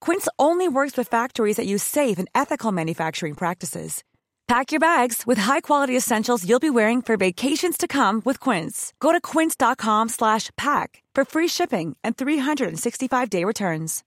Quince 0.00 0.28
only 0.38 0.68
works 0.68 0.96
with 0.96 1.08
factories 1.08 1.56
that 1.56 1.66
use 1.66 1.82
safe 1.82 2.18
and 2.18 2.28
ethical 2.34 2.72
manufacturing 2.72 3.34
practices. 3.34 4.02
Pack 4.48 4.70
your 4.70 4.78
bags 4.78 5.24
with 5.26 5.38
high-quality 5.38 5.96
essentials 5.96 6.48
you'll 6.48 6.60
be 6.60 6.70
wearing 6.70 7.02
for 7.02 7.16
vacations 7.16 7.76
to 7.76 7.88
come 7.88 8.22
with 8.24 8.38
Quince. 8.38 8.92
Go 9.00 9.10
to 9.10 9.20
quince.com 9.20 10.08
slash 10.08 10.50
pack 10.56 11.02
for 11.16 11.24
free 11.24 11.48
shipping 11.48 11.96
and 12.04 12.16
365-day 12.16 13.42
returns. 13.42 14.04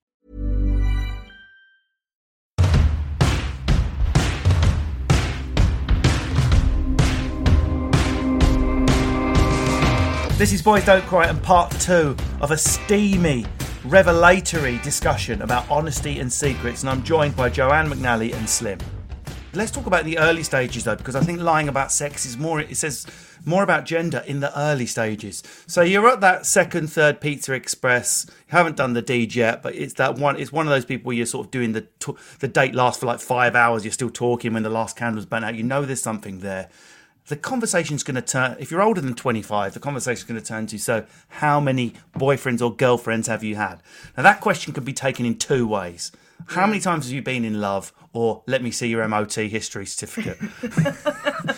This 10.38 10.54
is 10.54 10.62
Boys 10.62 10.86
Don't 10.86 11.06
Cry 11.06 11.28
and 11.28 11.44
part 11.44 11.70
two 11.82 12.16
of 12.40 12.52
a 12.52 12.58
steamy, 12.58 13.46
revelatory 13.90 14.78
discussion 14.80 15.42
about 15.42 15.68
honesty 15.68 16.20
and 16.20 16.32
secrets, 16.32 16.84
and 16.84 16.90
I'm 16.92 17.04
joined 17.04 17.36
by 17.36 17.50
Joanne 17.50 17.90
McNally 17.90 18.36
and 18.36 18.48
Slim. 18.48 18.78
Let's 19.54 19.72
talk 19.72 19.88
about 19.88 20.06
the 20.06 20.20
early 20.20 20.44
stages 20.44 20.84
though, 20.84 20.96
because 20.96 21.16
I 21.16 21.22
think 21.22 21.42
lying 21.42 21.70
about 21.70 21.92
sex 21.92 22.24
is 22.24 22.38
more. 22.38 22.60
It 22.60 22.78
says 22.78 23.08
more 23.46 23.64
about 23.64 23.86
gender 23.86 24.24
in 24.28 24.42
the 24.42 24.58
early 24.58 24.86
stages. 24.86 25.42
So 25.66 25.82
you're 25.82 26.08
at 26.08 26.22
that 26.22 26.46
second, 26.46 26.92
third 26.92 27.20
Pizza 27.20 27.54
Express. 27.54 28.28
You 28.28 28.58
haven't 28.58 28.78
done 28.78 28.94
the 28.94 29.02
deed 29.02 29.34
yet, 29.34 29.64
but 29.64 29.74
it's 29.74 29.96
that 29.96 30.20
one. 30.20 30.40
It's 30.40 30.52
one 30.52 30.68
of 30.68 30.72
those 30.72 30.86
people 30.86 31.08
where 31.08 31.16
you're 31.16 31.26
sort 31.26 31.48
of 31.48 31.52
doing 31.52 31.72
the 31.72 31.88
the 32.38 32.48
date 32.48 32.76
lasts 32.76 33.00
for 33.00 33.08
like 33.08 33.20
five 33.20 33.56
hours. 33.56 33.84
You're 33.84 33.92
still 33.92 34.12
talking 34.12 34.54
when 34.54 34.62
the 34.62 34.70
last 34.70 34.98
candle's 34.98 35.26
burnt 35.26 35.46
out. 35.46 35.56
You 35.56 35.64
know 35.64 35.84
there's 35.84 36.02
something 36.02 36.42
there. 36.42 36.70
The 37.30 37.36
conversation's 37.36 38.02
going 38.02 38.16
to 38.16 38.24
turn. 38.24 38.58
If 38.60 38.72
you're 38.72 38.82
older 38.82 39.02
than 39.02 39.14
25, 39.14 39.76
the 39.76 39.80
conversation's 39.80 40.28
going 40.28 40.40
to 40.40 40.46
turn 40.46 40.66
to. 40.68 40.80
So, 40.80 41.06
how 41.28 41.60
many 41.60 41.94
boyfriends 42.16 42.60
or 42.60 42.76
girlfriends 42.76 43.28
have 43.28 43.44
you 43.44 43.56
had? 43.56 43.84
Now 44.18 44.24
that 44.24 44.42
question 44.42 44.74
could 44.74 44.84
be 44.84 44.94
taken 44.94 45.28
in 45.28 45.38
two 45.38 45.68
ways. 45.68 46.12
How 46.48 46.66
many 46.66 46.80
times 46.80 47.06
have 47.06 47.14
you 47.14 47.22
been 47.22 47.46
in 47.46 47.62
love? 47.62 47.94
Or 48.14 48.42
let 48.48 48.64
me 48.64 48.72
see 48.72 48.88
your 48.88 49.08
MOT 49.08 49.36
history 49.36 49.86
certificate. 49.86 50.40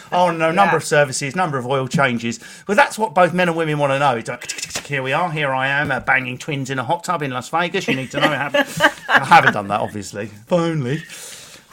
oh 0.11 0.31
no, 0.31 0.51
number 0.51 0.75
of 0.75 0.83
services, 0.83 1.37
number 1.37 1.57
of 1.57 1.65
oil 1.65 1.87
changes. 1.87 2.41
Well, 2.67 2.75
that's 2.75 2.99
what 2.99 3.15
both 3.15 3.33
men 3.33 3.47
and 3.47 3.55
women 3.55 3.79
want 3.79 3.93
to 3.93 3.99
know. 3.99 4.17
It's 4.17 4.27
like, 4.27 4.85
here 4.85 5.01
we 5.01 5.13
are, 5.13 5.31
here 5.31 5.53
I 5.53 5.67
am, 5.69 5.89
uh, 5.89 6.01
banging 6.01 6.37
twins 6.37 6.69
in 6.69 6.79
a 6.79 6.83
hot 6.83 7.05
tub 7.05 7.23
in 7.23 7.31
Las 7.31 7.47
Vegas. 7.47 7.87
You 7.87 7.95
need 7.95 8.11
to 8.11 8.19
know. 8.19 8.27
I 8.27 8.35
haven't, 8.35 8.81
I 9.09 9.23
haven't 9.23 9.53
done 9.53 9.69
that, 9.69 9.79
obviously. 9.79 10.25
If 10.25 10.51
only. 10.51 11.03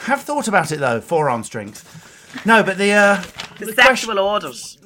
Have 0.02 0.22
thought 0.22 0.46
about 0.46 0.70
it 0.70 0.78
though. 0.78 1.00
Forearm 1.00 1.42
strength. 1.42 2.07
No, 2.44 2.62
but 2.62 2.78
the 2.78 2.92
uh, 2.92 3.22
The 3.58 3.72
sexual 3.72 4.18
orders. 4.18 4.78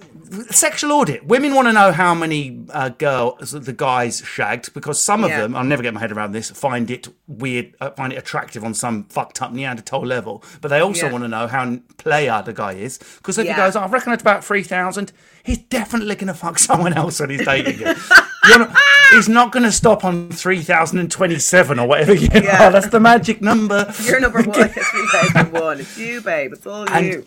sexual 0.51 0.93
audit. 0.93 1.25
Women 1.27 1.55
want 1.55 1.69
to 1.69 1.73
know 1.75 1.93
how 1.93 2.15
many 2.15 2.65
uh, 2.71 2.89
girls 2.91 3.51
the 3.53 3.73
guys 3.73 4.23
shagged 4.25 4.73
because 4.73 4.99
some 5.01 5.25
of 5.25 5.31
Yeah. 5.31 5.43
them, 5.43 5.55
I'll 5.55 5.65
never 5.65 5.83
get 5.83 5.93
my 5.93 6.01
head 6.01 6.11
around 6.13 6.33
this, 6.33 6.51
find 6.51 6.91
it 6.91 7.09
weird, 7.27 7.75
uh, 7.83 7.91
find 7.91 8.13
it 8.13 8.17
attractive 8.17 8.65
on 8.65 8.73
some 8.73 9.05
fucked 9.05 9.43
up 9.43 9.53
Neanderthal 9.53 10.07
level. 10.07 10.43
But 10.63 10.69
they 10.69 10.81
also 10.81 11.07
Yeah. 11.07 11.13
want 11.13 11.25
to 11.25 11.29
know 11.29 11.47
how 11.49 11.77
player 11.99 12.43
the 12.45 12.55
guy 12.55 12.73
is 12.73 12.99
because 13.19 13.37
if 13.37 13.45
he 13.45 13.49
Yeah. 13.51 13.57
goes, 13.57 13.77
I 13.77 13.87
reckon 13.87 14.13
it's 14.15 14.23
about 14.23 14.43
three 14.43 14.63
thousand, 14.63 15.13
he's 15.43 15.59
definitely 15.59 16.15
going 16.15 16.29
to 16.29 16.35
fuck 16.35 16.59
someone 16.71 16.95
else 16.95 17.21
when 17.21 17.29
he's 17.31 17.45
dating 17.45 17.81
you. 17.81 17.95
You're 18.49 18.59
not- 18.61 18.77
he's 19.13 19.29
not 19.29 19.53
going 19.53 19.63
to 19.65 19.73
stop 19.73 20.05
on 20.05 20.29
three 20.31 20.63
thousand 20.63 20.99
and 20.99 21.11
twenty-seven 21.11 21.79
or 21.79 21.87
whatever 21.87 22.15
you 22.15 22.29
Yeah. 22.33 22.67
are. 22.69 22.73
That's 22.73 22.89
the 22.89 22.99
magic 23.01 23.41
number. 23.41 23.93
You're 24.05 24.21
number 24.21 24.43
one. 24.43 24.71
It's 24.77 24.89
3001. 24.91 25.81
It's 25.81 25.99
you, 25.99 26.21
babe. 26.21 26.53
It's 26.53 26.67
all 26.67 26.89
And- 26.91 27.07
you. 27.07 27.25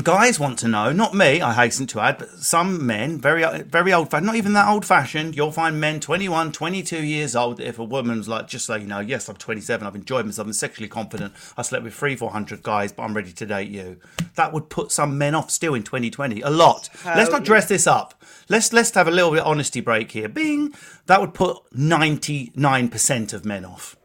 Guys 0.00 0.40
want 0.40 0.58
to 0.60 0.68
know, 0.68 0.90
not 0.90 1.14
me, 1.14 1.42
I 1.42 1.52
hasten 1.52 1.86
to 1.88 2.00
add, 2.00 2.16
but 2.16 2.30
some 2.30 2.86
men, 2.86 3.20
very 3.20 3.44
very 3.64 3.92
old 3.92 4.10
fashioned, 4.10 4.26
not 4.26 4.36
even 4.36 4.54
that 4.54 4.66
old 4.66 4.86
fashioned, 4.86 5.36
you'll 5.36 5.52
find 5.52 5.78
men 5.78 6.00
21, 6.00 6.50
22 6.50 7.04
years 7.04 7.36
old. 7.36 7.60
If 7.60 7.78
a 7.78 7.84
woman's 7.84 8.26
like, 8.26 8.48
just 8.48 8.64
so 8.64 8.76
you 8.76 8.86
know, 8.86 9.00
yes, 9.00 9.28
I'm 9.28 9.36
27, 9.36 9.86
I've 9.86 9.94
enjoyed 9.94 10.24
myself, 10.24 10.46
I'm 10.46 10.54
sexually 10.54 10.88
confident, 10.88 11.34
I 11.58 11.62
slept 11.62 11.84
with 11.84 11.92
three, 11.92 12.16
400 12.16 12.62
guys, 12.62 12.90
but 12.90 13.02
I'm 13.02 13.12
ready 13.12 13.32
to 13.32 13.44
date 13.44 13.68
you. 13.68 13.98
That 14.36 14.54
would 14.54 14.70
put 14.70 14.92
some 14.92 15.18
men 15.18 15.34
off 15.34 15.50
still 15.50 15.74
in 15.74 15.82
2020. 15.82 16.40
A 16.40 16.48
lot. 16.48 16.88
Let's 17.04 17.30
not 17.30 17.44
dress 17.44 17.68
this 17.68 17.86
up. 17.86 18.14
Let's 18.48 18.72
let's 18.72 18.92
have 18.92 19.08
a 19.08 19.10
little 19.10 19.30
bit 19.30 19.40
of 19.40 19.46
honesty 19.46 19.82
break 19.82 20.12
here. 20.12 20.28
Bing! 20.28 20.72
That 21.04 21.20
would 21.20 21.34
put 21.34 21.58
99% 21.74 23.32
of 23.34 23.44
men 23.44 23.66
off. 23.66 23.96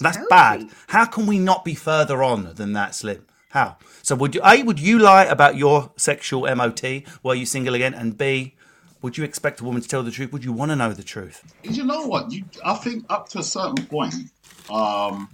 That's 0.00 0.18
bad. 0.28 0.70
How 0.88 1.04
can 1.04 1.26
we 1.28 1.38
not 1.38 1.64
be 1.64 1.76
further 1.76 2.24
on 2.24 2.52
than 2.56 2.72
that, 2.72 2.96
Slim? 2.96 3.24
How? 3.50 3.76
So 4.02 4.14
would 4.16 4.34
you 4.34 4.40
A, 4.44 4.62
would 4.62 4.80
you 4.80 4.98
lie 4.98 5.24
about 5.24 5.56
your 5.56 5.92
sexual 5.96 6.42
MOT? 6.54 6.82
Were 7.22 7.34
you 7.34 7.46
single 7.46 7.74
again? 7.74 7.94
And 7.94 8.16
B, 8.18 8.54
would 9.02 9.16
you 9.16 9.24
expect 9.24 9.60
a 9.60 9.64
woman 9.64 9.82
to 9.82 9.88
tell 9.88 10.02
the 10.02 10.10
truth? 10.10 10.32
Would 10.32 10.44
you 10.44 10.52
want 10.52 10.70
to 10.72 10.76
know 10.76 10.92
the 10.92 11.02
truth? 11.02 11.42
You 11.62 11.84
know 11.84 12.06
what? 12.06 12.32
You, 12.32 12.44
I 12.64 12.74
think 12.74 13.04
up 13.08 13.28
to 13.30 13.38
a 13.38 13.42
certain 13.42 13.86
point, 13.86 14.14
um, 14.70 15.28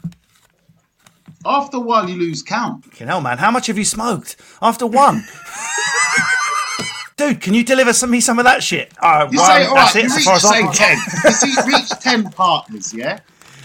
after 1.45 1.79
a 1.79 1.81
while 1.81 2.09
you 2.09 2.17
lose 2.17 2.43
count. 2.43 2.85
Fucking 2.85 3.07
hell, 3.09 3.21
man, 3.21 3.39
how 3.39 3.51
much 3.51 3.67
have 3.67 3.79
you 3.79 3.85
smoked 3.85 4.37
after 4.61 4.87
one? 4.87 5.25
Dude, 7.17 7.41
can 7.41 7.55
you 7.55 7.65
deliver 7.65 7.93
some, 7.93 8.11
me 8.11 8.21
some 8.21 8.39
of 8.39 8.45
that 8.45 8.63
shit? 8.63 8.93
Uh, 9.01 9.29
You 9.31 9.39
one, 9.39 9.47
say, 9.47 9.67
all 9.67 9.75
that's 9.75 9.95
right, 9.95 10.05
it, 10.05 10.11
you 10.11 10.17
reach, 10.17 10.41
say, 10.41 10.67
10. 10.67 10.97
You 11.27 11.33
see, 11.33 11.67
reach 11.67 11.91
10 12.01 12.31
partners, 12.33 12.93
yeah? 12.95 13.21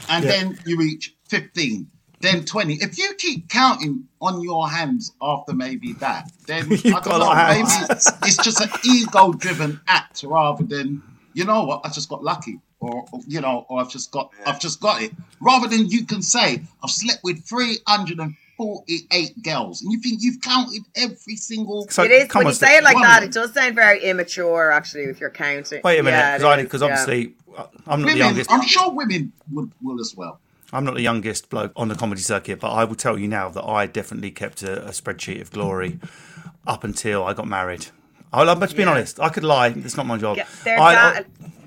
And 0.09 0.23
Yeah. 0.23 0.31
then 0.31 0.57
you 0.65 0.77
reach 0.77 1.15
15, 1.29 1.87
then 2.19 2.45
20. 2.45 2.75
If 2.75 2.97
you 2.97 3.13
keep 3.17 3.49
counting 3.49 4.07
on 4.21 4.41
your 4.41 4.69
hands 4.69 5.13
after 5.21 5.53
maybe 5.53 5.93
that, 5.93 6.31
then 6.47 6.67
I 6.71 6.99
don't 6.99 7.19
know, 7.19 7.35
maybe 7.35 7.69
hands. 7.69 8.11
it's 8.23 8.37
just 8.37 8.61
an 8.61 8.69
ego 8.83 9.33
driven 9.33 9.79
act 9.87 10.23
rather 10.23 10.63
than, 10.63 11.01
you 11.33 11.45
know 11.45 11.63
what, 11.63 11.81
I 11.85 11.89
just 11.89 12.09
got 12.09 12.23
lucky. 12.23 12.59
Or, 12.79 13.05
or, 13.11 13.21
you 13.27 13.41
know, 13.41 13.65
or 13.69 13.81
I've 13.81 13.89
just 13.89 14.11
got, 14.11 14.31
I've 14.45 14.59
just 14.59 14.79
got 14.79 15.01
it. 15.01 15.11
Rather 15.41 15.67
than 15.67 15.89
you 15.89 16.05
can 16.05 16.21
say, 16.21 16.61
I've 16.83 16.91
slept 16.91 17.23
with 17.23 17.43
348 17.43 19.43
girls, 19.43 19.81
and 19.81 19.91
you 19.91 19.99
think 19.99 20.19
you've 20.21 20.41
counted 20.41 20.83
every 20.95 21.37
single. 21.37 21.87
So, 21.89 22.03
it 22.03 22.11
is 22.11 22.33
when 22.35 22.45
you 22.45 22.53
say 22.53 22.77
it 22.77 22.83
like 22.83 22.93
one 22.93 23.03
that. 23.03 23.23
It 23.23 23.31
does 23.31 23.51
sound 23.51 23.73
very 23.73 24.03
immature, 24.03 24.71
actually, 24.71 25.05
if 25.05 25.19
you're 25.19 25.31
counting. 25.31 25.81
Wait 25.83 25.99
a 25.99 26.03
minute, 26.03 26.17
Yeah, 26.17 26.37
because 26.37 26.53
it 26.53 26.59
is, 26.59 26.63
because 26.65 26.81
yeah. 26.81 26.87
obviously 26.87 27.33
uh, 27.57 27.65
I'm 27.87 28.01
not 28.03 28.11
the 28.11 28.17
youngest. 28.17 28.51
I'm 28.51 28.61
sure 28.61 28.91
women 28.91 29.31
would 29.51 29.71
will 29.81 29.99
as 29.99 30.15
well. 30.15 30.39
I'm 30.73 30.83
not 30.83 30.95
the 30.95 31.01
youngest 31.01 31.49
bloke 31.49 31.71
on 31.75 31.87
the 31.87 31.95
comedy 31.95 32.21
circuit, 32.21 32.59
but 32.59 32.71
I 32.71 32.83
will 32.83 32.95
tell 32.95 33.17
you 33.17 33.27
now 33.27 33.49
that 33.49 33.63
I 33.63 33.85
definitely 33.87 34.31
kept 34.31 34.63
a, 34.63 34.87
a 34.87 34.89
spreadsheet 34.89 35.39
of 35.41 35.51
glory 35.51 35.91
mm-hmm. 35.91 36.49
up 36.69 36.83
until 36.83 37.23
I 37.23 37.33
got 37.33 37.47
married. 37.47 37.87
I'll, 38.33 38.49
I'm 38.49 38.59
just 38.59 38.75
being 38.75 38.87
Yeah. 38.87 38.95
honest. 38.95 39.19
I 39.19 39.29
could 39.29 39.45
lie. 39.45 39.67
It's 39.69 39.95
not 39.95 40.05
my 40.05 40.17
job. 40.17 40.37
Yeah, 40.37 40.45
I, 40.67 41.23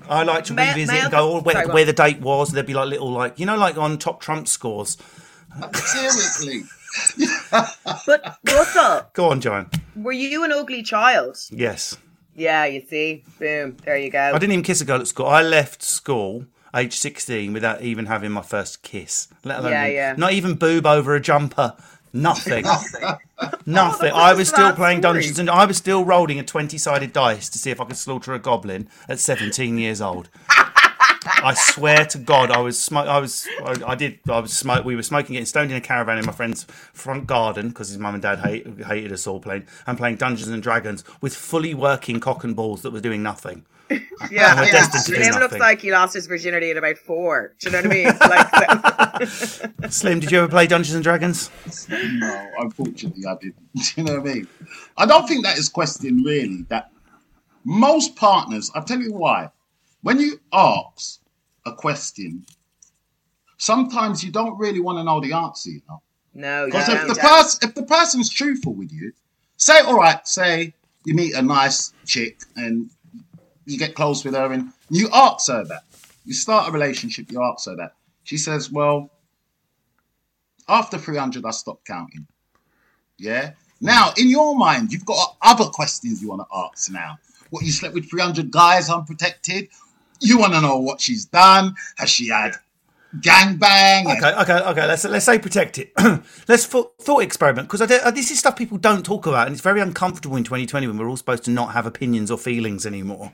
I, 0.09 0.19
I 0.19 0.23
like 0.23 0.43
to 0.45 0.53
Ma- 0.53 0.63
revisit 0.63 0.93
male- 0.93 1.01
and 1.03 1.11
go 1.11 1.33
oh, 1.33 1.41
where, 1.41 1.55
sorry, 1.55 1.67
where 1.73 1.85
the 1.85 1.93
date 1.93 2.21
was. 2.21 2.51
There'd 2.51 2.67
be 2.67 2.73
like 2.75 2.89
little 2.89 3.09
like 3.11 3.39
you 3.39 3.45
know 3.47 3.57
like 3.57 3.77
on 3.77 3.97
top 3.97 4.21
Trump 4.21 4.47
scores. 4.47 4.97
Seriously. 5.73 6.63
But 8.05 8.37
Russell, 8.45 9.09
Go 9.13 9.29
on, 9.29 9.39
Joan. 9.39 9.69
were 9.95 10.11
you 10.11 10.43
an 10.43 10.51
ugly 10.51 10.83
child? 10.83 11.37
Yes, 11.49 11.97
Yeah, 12.35 12.65
you 12.65 12.81
see. 12.81 13.23
Boom. 13.39 13.77
There 13.85 13.95
you 13.97 14.09
go. 14.09 14.19
I 14.19 14.33
didn't 14.33 14.51
even 14.51 14.63
kiss 14.63 14.81
a 14.81 14.85
girl 14.85 14.99
at 14.99 15.07
school. 15.07 15.27
I 15.27 15.41
left 15.41 15.81
school 15.83 16.45
age 16.75 16.97
16 16.97 17.53
without 17.53 17.81
even 17.81 18.05
having 18.05 18.31
my 18.31 18.41
first 18.41 18.81
kiss. 18.83 19.27
Let 19.43 19.59
alone 19.59 19.71
Yeah, 19.71 19.87
yeah. 19.87 20.15
not 20.17 20.33
even 20.33 20.55
boob 20.55 20.85
over 20.85 21.15
a 21.15 21.19
jumper. 21.19 21.75
Nothing. 22.13 22.65
Nothing. 23.65 24.11
Oh, 24.11 24.17
I 24.17 24.33
was 24.33 24.49
still 24.49 24.73
playing 24.73 24.99
story. 24.99 25.13
Dungeons 25.13 25.39
and 25.39 25.49
I 25.49 25.65
was 25.65 25.77
still 25.77 26.03
rolling 26.03 26.39
a 26.39 26.43
20 26.43 26.77
sided 26.77 27.13
dice 27.13 27.47
to 27.49 27.57
see 27.57 27.71
if 27.71 27.79
I 27.79 27.85
could 27.85 27.95
slaughter 27.95 28.33
a 28.33 28.39
goblin 28.39 28.89
at 29.07 29.19
17 29.19 29.77
years 29.77 30.01
old. 30.01 30.29
I 31.25 31.53
swear 31.53 32.05
to 32.05 32.17
God, 32.17 32.49
I 32.49 32.59
was 32.59 32.81
smoke. 32.81 33.07
I 33.07 33.19
was. 33.19 33.47
I, 33.63 33.91
I 33.91 33.95
did. 33.95 34.19
I 34.27 34.39
was 34.39 34.53
smoke. 34.53 34.85
We 34.85 34.95
were 34.95 35.03
smoking, 35.03 35.33
getting 35.33 35.45
stoned 35.45 35.71
in 35.71 35.77
a 35.77 35.81
caravan 35.81 36.17
in 36.17 36.25
my 36.25 36.31
friend's 36.31 36.63
front 36.93 37.27
garden 37.27 37.69
because 37.69 37.89
his 37.89 37.99
mum 37.99 38.15
and 38.15 38.23
dad 38.23 38.39
hate, 38.39 38.65
hated 38.85 39.11
us 39.11 39.27
all 39.27 39.39
playing 39.39 39.65
and 39.85 39.97
playing 39.97 40.15
Dungeons 40.15 40.49
and 40.49 40.63
Dragons 40.63 41.03
with 41.21 41.35
fully 41.35 41.73
working 41.73 42.19
cock 42.19 42.43
and 42.43 42.55
balls 42.55 42.81
that 42.81 42.91
were 42.91 43.01
doing 43.01 43.21
nothing. 43.21 43.65
Yeah, 44.29 44.55
we're 44.55 44.67
yeah. 44.67 44.71
destined 44.71 45.17
to 45.17 45.39
looks 45.39 45.57
like 45.57 45.81
he 45.81 45.91
lost 45.91 46.13
his 46.13 46.27
virginity 46.27 46.69
at 46.69 46.77
about 46.77 46.97
four. 46.97 47.55
Do 47.59 47.67
you 47.67 47.71
know 47.71 47.79
what 47.79 47.85
I 47.87 47.89
mean? 47.89 48.07
It's 48.07 49.81
like, 49.81 49.91
Slim, 49.91 50.19
did 50.19 50.31
you 50.31 50.37
ever 50.37 50.47
play 50.47 50.67
Dungeons 50.67 50.93
and 50.93 51.03
Dragons? 51.03 51.49
No, 51.89 52.51
unfortunately, 52.59 53.23
I 53.27 53.35
didn't. 53.41 53.55
Do 53.73 53.81
you 53.97 54.03
know 54.03 54.19
what 54.19 54.29
I 54.29 54.33
mean? 54.33 54.47
I 54.95 55.05
don't 55.07 55.27
think 55.27 55.43
that 55.43 55.57
is 55.57 55.69
question 55.69 56.23
really. 56.23 56.65
That 56.69 56.91
most 57.65 58.15
partners, 58.15 58.71
I'll 58.75 58.83
tell 58.83 58.99
you 58.99 59.11
why. 59.11 59.49
When 60.01 60.19
you 60.19 60.39
ask 60.51 61.19
a 61.65 61.73
question, 61.73 62.45
sometimes 63.57 64.23
you 64.23 64.31
don't 64.31 64.57
really 64.57 64.79
want 64.79 64.97
to 64.97 65.03
know 65.03 65.21
the 65.21 65.33
answer. 65.33 65.69
You 65.69 65.81
know, 65.87 66.01
no, 66.33 66.65
you 66.65 66.71
because 66.71 66.89
if 66.89 67.07
the 67.07 67.15
person 67.15 67.69
if 67.69 67.75
the 67.75 67.83
person's 67.83 68.29
truthful 68.29 68.73
with 68.73 68.91
you, 68.91 69.13
say 69.57 69.79
all 69.81 69.95
right, 69.95 70.27
say 70.27 70.73
you 71.05 71.13
meet 71.13 71.33
a 71.33 71.41
nice 71.41 71.93
chick 72.05 72.41
and 72.55 72.89
you 73.65 73.77
get 73.77 73.95
close 73.95 74.23
with 74.23 74.33
her 74.33 74.51
and 74.51 74.71
you 74.89 75.09
ask 75.13 75.49
her 75.49 75.63
that. 75.65 75.83
You 76.25 76.33
start 76.33 76.69
a 76.69 76.71
relationship, 76.71 77.31
you 77.31 77.41
ask 77.41 77.65
her 77.67 77.75
that. 77.77 77.95
She 78.23 78.37
says, 78.37 78.71
Well, 78.71 79.09
after 80.67 80.97
300, 80.97 81.45
I 81.45 81.51
stopped 81.51 81.85
counting. 81.85 82.27
Yeah? 83.17 83.51
Now, 83.79 84.13
in 84.17 84.29
your 84.29 84.55
mind, 84.55 84.93
you've 84.93 85.05
got 85.05 85.37
other 85.41 85.65
questions 85.65 86.21
you 86.21 86.29
want 86.29 86.41
to 86.41 86.55
ask 86.55 86.91
now. 86.91 87.17
What, 87.49 87.65
you 87.65 87.71
slept 87.71 87.95
with 87.95 88.09
300 88.09 88.51
guys 88.51 88.89
unprotected? 88.89 89.69
You 90.21 90.37
want 90.37 90.53
to 90.53 90.61
know 90.61 90.77
what 90.77 91.01
she's 91.01 91.25
done? 91.25 91.75
Has 91.97 92.09
she 92.09 92.29
had 92.29 92.55
gangbang? 93.19 94.05
Okay, 94.17 94.33
okay, 94.41 94.69
okay. 94.69 94.87
Let's 94.87 95.03
let's 95.05 95.25
say 95.25 95.39
protect 95.39 95.79
it. 95.79 95.91
let's 96.47 96.65
thought, 96.65 96.93
thought 97.01 97.23
experiment 97.23 97.67
because 97.69 97.87
this 97.87 98.31
is 98.31 98.39
stuff 98.39 98.55
people 98.55 98.77
don't 98.77 99.05
talk 99.05 99.25
about, 99.25 99.47
and 99.47 99.53
it's 99.53 99.63
very 99.63 99.81
uncomfortable 99.81 100.37
in 100.37 100.43
2020 100.43 100.87
when 100.87 100.97
we're 100.97 101.09
all 101.09 101.17
supposed 101.17 101.43
to 101.45 101.51
not 101.51 101.73
have 101.73 101.85
opinions 101.85 102.29
or 102.29 102.37
feelings 102.37 102.85
anymore. 102.85 103.31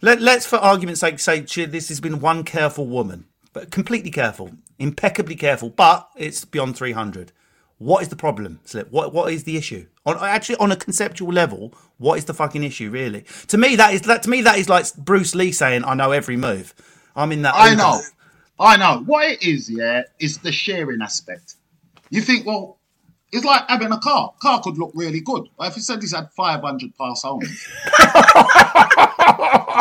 Let, 0.00 0.20
let's, 0.20 0.46
for 0.46 0.56
argument's 0.56 1.00
sake, 1.00 1.18
say 1.18 1.40
this 1.40 1.88
has 1.88 2.00
been 2.00 2.20
one 2.20 2.44
careful 2.44 2.86
woman, 2.86 3.24
but 3.52 3.72
completely 3.72 4.10
careful, 4.10 4.52
impeccably 4.78 5.34
careful, 5.34 5.70
but 5.70 6.08
it's 6.14 6.44
beyond 6.44 6.76
300. 6.76 7.32
What 7.78 8.02
is 8.02 8.08
the 8.08 8.16
problem, 8.16 8.58
Slim? 8.64 8.86
What 8.90 9.12
what 9.12 9.32
is 9.32 9.44
the 9.44 9.56
issue? 9.56 9.86
On 10.04 10.16
actually 10.20 10.56
on 10.56 10.72
a 10.72 10.76
conceptual 10.76 11.32
level, 11.32 11.72
what 11.98 12.18
is 12.18 12.24
the 12.24 12.34
fucking 12.34 12.64
issue 12.64 12.90
really? 12.90 13.24
To 13.48 13.58
me, 13.58 13.76
that 13.76 13.94
is 13.94 14.02
that 14.02 14.24
to 14.24 14.30
me 14.30 14.42
that 14.42 14.58
is 14.58 14.68
like 14.68 14.92
Bruce 14.96 15.34
Lee 15.34 15.52
saying, 15.52 15.84
"I 15.84 15.94
know 15.94 16.10
every 16.10 16.36
move." 16.36 16.74
I'm 17.14 17.32
in 17.32 17.42
that. 17.42 17.54
I 17.56 17.74
know. 17.74 18.00
I 18.60 18.76
know. 18.76 19.02
What 19.04 19.30
it 19.30 19.42
is, 19.42 19.68
yeah, 19.70 20.02
is 20.18 20.38
the 20.38 20.52
sharing 20.52 21.02
aspect. 21.02 21.54
You 22.10 22.20
think, 22.22 22.46
well, 22.46 22.78
it's 23.32 23.44
like 23.44 23.68
having 23.68 23.92
a 23.92 23.98
car. 23.98 24.32
Car 24.40 24.60
could 24.62 24.78
look 24.78 24.92
really 24.94 25.20
good. 25.20 25.48
But 25.58 25.68
if 25.68 25.76
you 25.76 25.82
said 25.82 26.00
he's 26.00 26.14
had 26.14 26.30
500 26.32 26.96
pass 26.96 27.24
owners, 27.24 27.48
do 27.48 28.04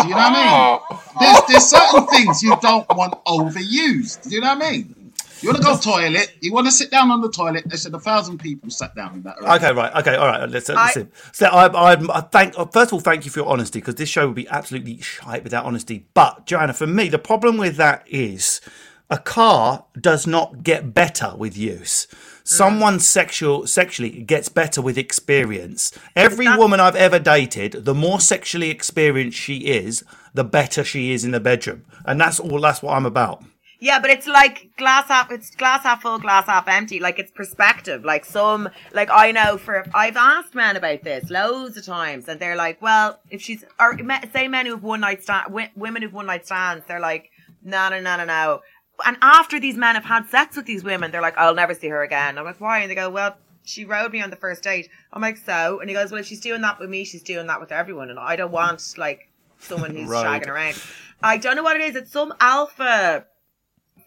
you 0.07 0.13
know 0.13 0.17
what 0.17 0.33
I 0.33 0.79
mean? 0.89 0.99
There's, 1.19 1.41
there's 1.47 1.65
certain 1.65 2.07
things 2.07 2.43
you 2.43 2.55
don't 2.61 2.87
want 2.89 3.13
overused. 3.25 4.23
Do 4.29 4.35
you 4.35 4.41
know 4.41 4.55
what 4.55 4.65
I 4.65 4.71
mean? 4.71 4.95
You 5.41 5.49
want 5.49 5.57
to 5.57 5.63
go 5.63 5.77
toilet, 5.77 6.35
you 6.41 6.51
want 6.53 6.67
to 6.67 6.71
sit 6.71 6.89
down 6.91 7.11
on 7.11 7.21
the 7.21 7.29
toilet. 7.29 7.63
They 7.67 7.77
said 7.77 7.93
a 7.93 7.99
thousand 7.99 8.39
people 8.39 8.69
sat 8.69 8.95
down 8.95 9.13
in 9.15 9.23
that 9.23 9.39
room. 9.39 9.49
Okay, 9.51 9.71
right. 9.73 9.95
Okay, 9.97 10.15
all 10.15 10.27
right. 10.27 10.49
Let's, 10.49 10.69
I- 10.69 10.85
listen. 10.87 11.11
So 11.31 11.47
I, 11.47 11.67
I, 11.67 12.17
I 12.17 12.21
thank. 12.21 12.57
Uh, 12.57 12.65
first 12.65 12.89
of 12.89 12.93
all, 12.93 12.99
thank 12.99 13.25
you 13.25 13.31
for 13.31 13.39
your 13.39 13.49
honesty 13.49 13.79
because 13.79 13.95
this 13.95 14.09
show 14.09 14.27
would 14.27 14.35
be 14.35 14.47
absolutely 14.49 14.99
shite 15.01 15.43
without 15.43 15.65
honesty. 15.65 16.05
But 16.13 16.45
Joanna, 16.45 16.73
for 16.73 16.87
me, 16.87 17.09
the 17.09 17.19
problem 17.19 17.57
with 17.57 17.75
that 17.77 18.03
is 18.07 18.61
a 19.09 19.17
car 19.17 19.85
does 19.99 20.25
not 20.27 20.63
get 20.63 20.93
better 20.93 21.33
with 21.37 21.57
use. 21.57 22.07
Someone 22.43 22.99
sexual 23.01 23.67
sexually 23.67 24.21
gets 24.23 24.47
better 24.47 24.81
with 24.81 24.97
experience. 24.97 25.91
Every 26.15 26.45
That's- 26.45 26.57
woman 26.59 26.79
I've 26.79 26.95
ever 26.95 27.19
dated, 27.19 27.83
the 27.85 27.93
more 27.93 28.19
sexually 28.21 28.69
experienced 28.69 29.37
she 29.37 29.57
is, 29.67 30.03
the 30.33 30.45
better 30.45 30.83
she 30.83 31.11
is 31.11 31.25
in 31.25 31.31
the 31.31 31.39
bedroom, 31.41 31.83
and 32.05 32.19
that's 32.21 32.39
all. 32.39 32.61
That's 32.61 32.81
what 32.81 32.93
I'm 32.95 33.05
about. 33.05 33.43
Yeah, 33.79 33.99
but 33.99 34.09
it's 34.09 34.25
like 34.27 34.71
glass 34.77 35.07
half. 35.07 35.31
It's 35.31 35.51
glass 35.55 35.83
half 35.83 36.01
full, 36.01 36.17
glass 36.17 36.47
half 36.47 36.67
empty. 36.67 36.99
Like 36.99 37.19
it's 37.19 37.31
perspective. 37.31 38.03
Like 38.03 38.25
some, 38.25 38.69
like 38.91 39.09
I 39.11 39.31
know 39.31 39.57
for 39.57 39.85
I've 39.93 40.17
asked 40.17 40.55
men 40.55 40.75
about 40.75 41.03
this 41.03 41.29
loads 41.29 41.77
of 41.77 41.85
times, 41.85 42.27
and 42.27 42.39
they're 42.39 42.55
like, 42.55 42.81
"Well, 42.81 43.19
if 43.29 43.41
she's 43.41 43.63
or 43.79 43.97
say 44.33 44.47
men 44.47 44.65
who've 44.65 44.81
one 44.83 45.01
night 45.01 45.21
stand, 45.23 45.53
women 45.75 46.01
who've 46.01 46.13
one 46.13 46.25
night 46.25 46.45
stands, 46.45 46.85
they're 46.87 46.99
like, 46.99 47.29
no, 47.63 47.89
no, 47.89 47.99
no, 48.01 48.17
no, 48.17 48.25
no." 48.25 48.61
And 49.05 49.15
after 49.21 49.59
these 49.59 49.77
men 49.77 49.93
have 49.93 50.05
had 50.05 50.27
sex 50.27 50.55
with 50.57 50.65
these 50.65 50.83
women, 50.83 51.11
they're 51.11 51.21
like, 51.21 51.37
"I'll 51.37 51.53
never 51.53 51.75
see 51.75 51.89
her 51.89 52.01
again." 52.01 52.39
I'm 52.39 52.45
like, 52.45 52.59
"Why?" 52.59 52.79
And 52.79 52.89
they 52.91 52.95
go, 52.95 53.09
"Well." 53.09 53.37
She 53.63 53.83
rode 53.83 54.13
me 54.13 54.21
on 54.21 54.29
the 54.29 54.37
first 54.37 54.63
date. 54.63 54.87
I'm 55.11 55.21
like, 55.21 55.35
so? 55.35 55.81
And 55.81 55.89
he 55.89 55.93
goes, 55.93 56.09
well, 56.09 56.21
if 56.21 56.25
she's 56.25 56.39
doing 56.39 56.61
that 56.61 56.79
with 56.79 56.89
me, 56.89 57.03
she's 57.03 57.21
doing 57.21 57.47
that 57.47 57.59
with 57.59 57.73
everyone. 57.73 58.09
And 58.09 58.17
I 58.17 58.37
don't 58.37 58.53
want, 58.53 58.81
like, 58.97 59.27
someone 59.59 59.93
who's 59.93 60.07
Right. 60.09 60.41
shagging 60.41 60.47
around. 60.47 60.81
I 61.21 61.35
don't 61.35 61.57
know 61.57 61.63
what 61.63 61.75
it 61.75 61.81
is. 61.81 61.97
It's 61.97 62.09
some 62.13 62.33
alpha 62.39 63.25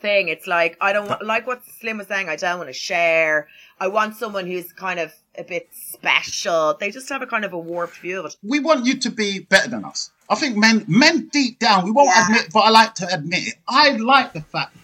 thing. 0.01 0.29
It's 0.29 0.47
like 0.47 0.77
I 0.81 0.93
don't 0.93 1.09
want, 1.09 1.23
like 1.25 1.47
what 1.47 1.65
Slim 1.65 1.99
was 1.99 2.07
saying. 2.09 2.29
I 2.29 2.37
don't 2.37 2.59
want 2.59 2.69
to 2.69 2.75
share. 2.75 3.49
I 3.79 3.89
want 3.89 4.17
someone 4.17 4.47
who's 4.47 4.73
kind 4.73 5.01
of 5.01 5.13
a 5.39 5.45
bit 5.45 5.69
special. 5.73 6.77
They 6.79 6.91
just 6.91 7.09
have 7.09 7.23
a 7.23 7.27
kind 7.27 7.45
of 7.45 7.53
a 7.53 7.59
warped 7.59 7.99
view 7.99 8.19
of 8.21 8.27
it. 8.27 8.37
we 8.43 8.61
want 8.61 8.85
you 8.87 8.99
to 8.99 9.11
be 9.11 9.41
better 9.41 9.69
than 9.71 9.85
us. 9.85 10.11
I 10.29 10.35
think 10.35 10.57
men, 10.57 10.85
men 10.87 11.29
deep 11.33 11.59
down, 11.59 11.85
we 11.85 11.91
won't 11.91 12.11
Yeah. 12.15 12.25
admit, 12.27 12.49
but 12.53 12.61
I 12.61 12.71
like 12.71 12.95
to 12.97 13.13
admit 13.13 13.49
it. 13.49 13.55
I 13.69 13.91
like 13.93 14.33
the 14.33 14.43
fact 14.43 14.77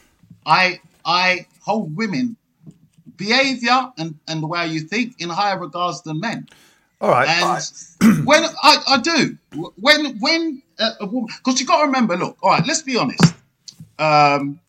I 0.45 0.81
I 1.05 1.47
hold 1.61 1.97
women 1.97 2.37
behavior 3.17 3.93
and 3.99 4.19
and 4.29 4.43
the 4.43 4.47
way 4.47 4.67
you 4.67 4.81
think 4.81 5.21
in 5.21 5.29
higher 5.29 5.59
regards 5.59 6.03
than 6.03 6.21
men. 6.21 6.49
All 7.01 7.11
right. 7.11 7.29
And 7.29 8.25
when 8.27 8.45
I, 8.63 8.77
I 8.89 8.99
do, 9.01 9.37
when 9.77 10.19
when 10.19 10.63
a, 10.79 10.91
a 11.01 11.07
woman, 11.07 11.29
because 11.37 11.61
you 11.61 11.67
got 11.67 11.81
to 11.81 11.87
remember, 11.87 12.17
look, 12.17 12.39
all 12.43 12.51
right, 12.51 12.67
let's 12.67 12.83
be 12.83 12.97
honest. 12.97 13.23
Um, 13.99 14.61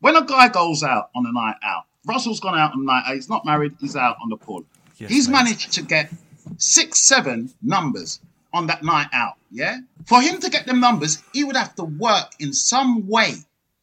when 0.00 0.16
a 0.16 0.24
guy 0.24 0.48
goes 0.48 0.82
out 0.82 1.10
on 1.14 1.26
a 1.26 1.32
night 1.32 1.56
out, 1.62 1.84
Russell's 2.06 2.40
gone 2.40 2.58
out 2.58 2.72
on 2.72 2.80
a 2.80 2.84
night 2.84 3.04
out. 3.06 3.14
He's 3.14 3.28
not 3.28 3.44
married. 3.44 3.74
He's 3.80 3.96
out 3.96 4.16
on 4.22 4.30
the 4.30 4.36
pool. 4.36 4.64
Yes, 4.96 5.10
he's 5.10 5.28
mate. 5.28 5.34
managed 5.34 5.72
to 5.72 5.82
get 5.82 6.12
six, 6.58 7.00
seven 7.00 7.52
numbers 7.62 8.20
on 8.52 8.66
that 8.66 8.82
night 8.82 9.08
out. 9.12 9.34
Yeah, 9.50 9.78
for 10.06 10.20
him 10.20 10.40
to 10.40 10.50
get 10.50 10.66
them 10.66 10.80
numbers, 10.80 11.22
he 11.32 11.44
would 11.44 11.56
have 11.56 11.74
to 11.76 11.84
work 11.84 12.32
in 12.38 12.52
some 12.52 13.08
way 13.08 13.34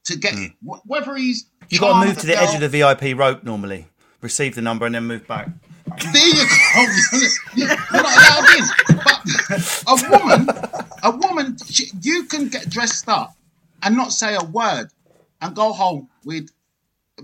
to 0.06 0.18
get 0.18 0.34
hmm. 0.34 0.44
it. 0.44 0.52
Whether 0.86 1.16
he's 1.16 1.46
You 1.70 1.80
got 1.80 2.02
to 2.02 2.08
move 2.08 2.18
to 2.20 2.28
the 2.28 2.38
edge 2.38 2.56
of 2.56 2.62
the 2.62 2.70
VIP 2.70 3.18
rope 3.18 3.44
normally. 3.44 3.88
Receive 4.22 4.56
the 4.56 4.62
number 4.62 4.86
and 4.86 4.96
then 4.96 5.06
move 5.06 5.28
back. 5.28 5.48
There 6.14 6.28
you 6.28 6.46
go. 6.48 6.86
You're 7.56 7.68
not 7.68 7.86
allowed 7.92 8.58
in. 8.58 8.98
But 8.98 9.84
a 9.88 10.10
woman, 10.10 10.50
a 11.04 11.12
woman, 11.12 11.58
she, 11.70 11.92
you 12.02 12.24
can 12.24 12.48
get 12.50 12.70
dressed 12.70 13.08
up 13.08 13.36
and 13.84 13.96
not 13.96 14.12
say 14.12 14.36
a 14.36 14.44
word 14.44 14.90
and 15.42 15.56
go 15.56 15.72
home 15.74 16.10
with. 16.24 16.50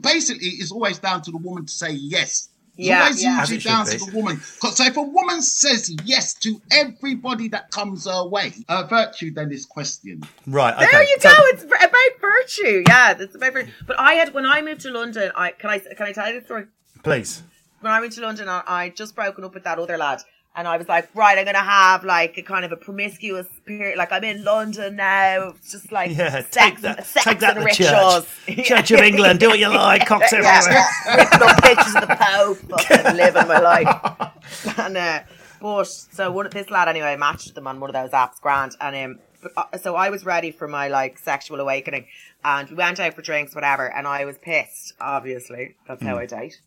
Basically, 0.01 0.47
it's 0.47 0.71
always 0.71 0.97
down 0.97 1.21
to 1.23 1.31
the 1.31 1.37
woman 1.37 1.65
to 1.65 1.71
say 1.71 1.91
yes. 1.91 2.49
It's 2.75 2.87
Yeah, 2.87 3.01
always 3.03 3.23
yeah. 3.23 3.39
usually 3.41 3.57
it 3.59 3.63
down 3.63 3.85
should 3.85 3.99
to 3.99 4.05
the 4.11 4.17
woman. 4.17 4.41
'Cause- 4.59 4.77
So 4.77 4.85
if 4.85 4.97
a 4.97 5.01
woman 5.03 5.43
says 5.43 5.95
yes 6.05 6.33
to 6.35 6.59
everybody 6.71 7.47
that 7.49 7.69
comes 7.69 8.05
her 8.05 8.25
way, 8.27 8.53
her 8.67 8.87
virtue 8.87 9.31
then 9.31 9.51
is 9.51 9.65
questioned. 9.67 10.27
Right. 10.47 10.73
Okay. 10.73 10.87
There 10.91 11.03
you 11.03 11.17
So- 11.19 11.29
go. 11.29 11.35
It's 11.49 11.63
v- 11.63 11.69
about 11.79 12.19
virtue. 12.19 12.83
Yeah, 12.87 13.15
it's 13.19 13.35
about 13.35 13.53
virtue. 13.53 13.71
But 13.85 13.99
I 13.99 14.13
had 14.15 14.33
when 14.33 14.47
I 14.47 14.63
moved 14.63 14.81
to 14.81 14.89
London. 14.89 15.31
I 15.35 15.51
can 15.51 15.69
I 15.69 15.77
can 15.77 16.07
I 16.07 16.11
tell 16.11 16.33
you 16.33 16.39
the 16.39 16.45
story? 16.45 16.65
Please. 17.03 17.43
when 17.81 17.91
I 17.91 17.99
went 17.99 18.13
to 18.13 18.21
London, 18.21 18.47
I, 18.47 18.63
I 18.65 18.89
just 18.89 19.13
broken 19.13 19.43
up 19.43 19.53
with 19.53 19.65
that 19.65 19.77
other 19.77 19.97
lad. 19.97 20.23
And 20.55 20.67
I 20.67 20.77
was 20.77 20.87
like, 20.87 21.09
right, 21.15 21.35
I'm 21.37 21.45
going 21.45 21.55
to 21.55 21.61
have 21.61 22.03
like 22.03 22.37
a 22.37 22.43
kind 22.43 22.63
of 22.63 22.71
a 22.71 22.75
promiscuous 22.77 23.47
period. 23.65 23.97
Like 23.97 24.11
I'm 24.11 24.23
in 24.23 24.43
London 24.43 24.95
now. 24.97 25.49
It's 25.57 25.71
just 25.71 25.91
like 25.91 26.15
Yeah, 26.15 26.29
sex, 26.41 26.49
take 26.51 26.81
that, 26.81 27.05
sex 27.07 27.25
take 27.25 27.39
that 27.39 27.57
and 27.57 27.65
rituals. 27.65 28.27
church. 28.45 28.65
Church 28.67 28.91
of 28.91 28.99
England, 28.99 29.39
do 29.39 29.47
what 29.49 29.57
you 29.57 29.69
like, 29.69 30.05
cocks 30.07 30.31
everywhere. 30.31 30.61
Yeah, 30.69 31.15
ripping 31.15 31.41
up 31.41 31.63
pictures 31.63 31.95
of 31.95 32.01
the 32.07 32.17
Pope, 32.19 32.57
fucking 32.69 33.15
living 33.15 33.47
my 33.47 33.59
life. 33.59 34.29
And 34.77 34.97
uh, 34.97 35.19
but 35.61 35.85
so 35.85 36.29
one 36.31 36.49
this 36.49 36.69
lad 36.69 36.87
anyway 36.89 37.15
matched 37.15 37.55
them 37.55 37.65
on 37.65 37.79
one 37.79 37.89
of 37.89 37.93
those 37.93 38.11
apps, 38.11 38.39
grand. 38.41 38.75
And 38.81 38.95
um, 38.95 39.19
but, 39.41 39.51
uh, 39.55 39.77
so 39.77 39.95
I 39.95 40.09
was 40.09 40.25
ready 40.25 40.51
for 40.51 40.67
my 40.67 40.87
like 40.89 41.17
sexual 41.17 41.59
awakening, 41.61 42.07
and 42.43 42.69
we 42.69 42.75
went 42.75 42.99
out 42.99 43.13
for 43.13 43.21
drinks, 43.21 43.55
whatever. 43.55 43.89
And 43.91 44.05
I 44.05 44.25
was 44.25 44.37
pissed. 44.37 44.93
Obviously, 44.99 45.75
that's 45.87 46.03
how 46.03 46.17
I 46.17 46.25
date. 46.25 46.59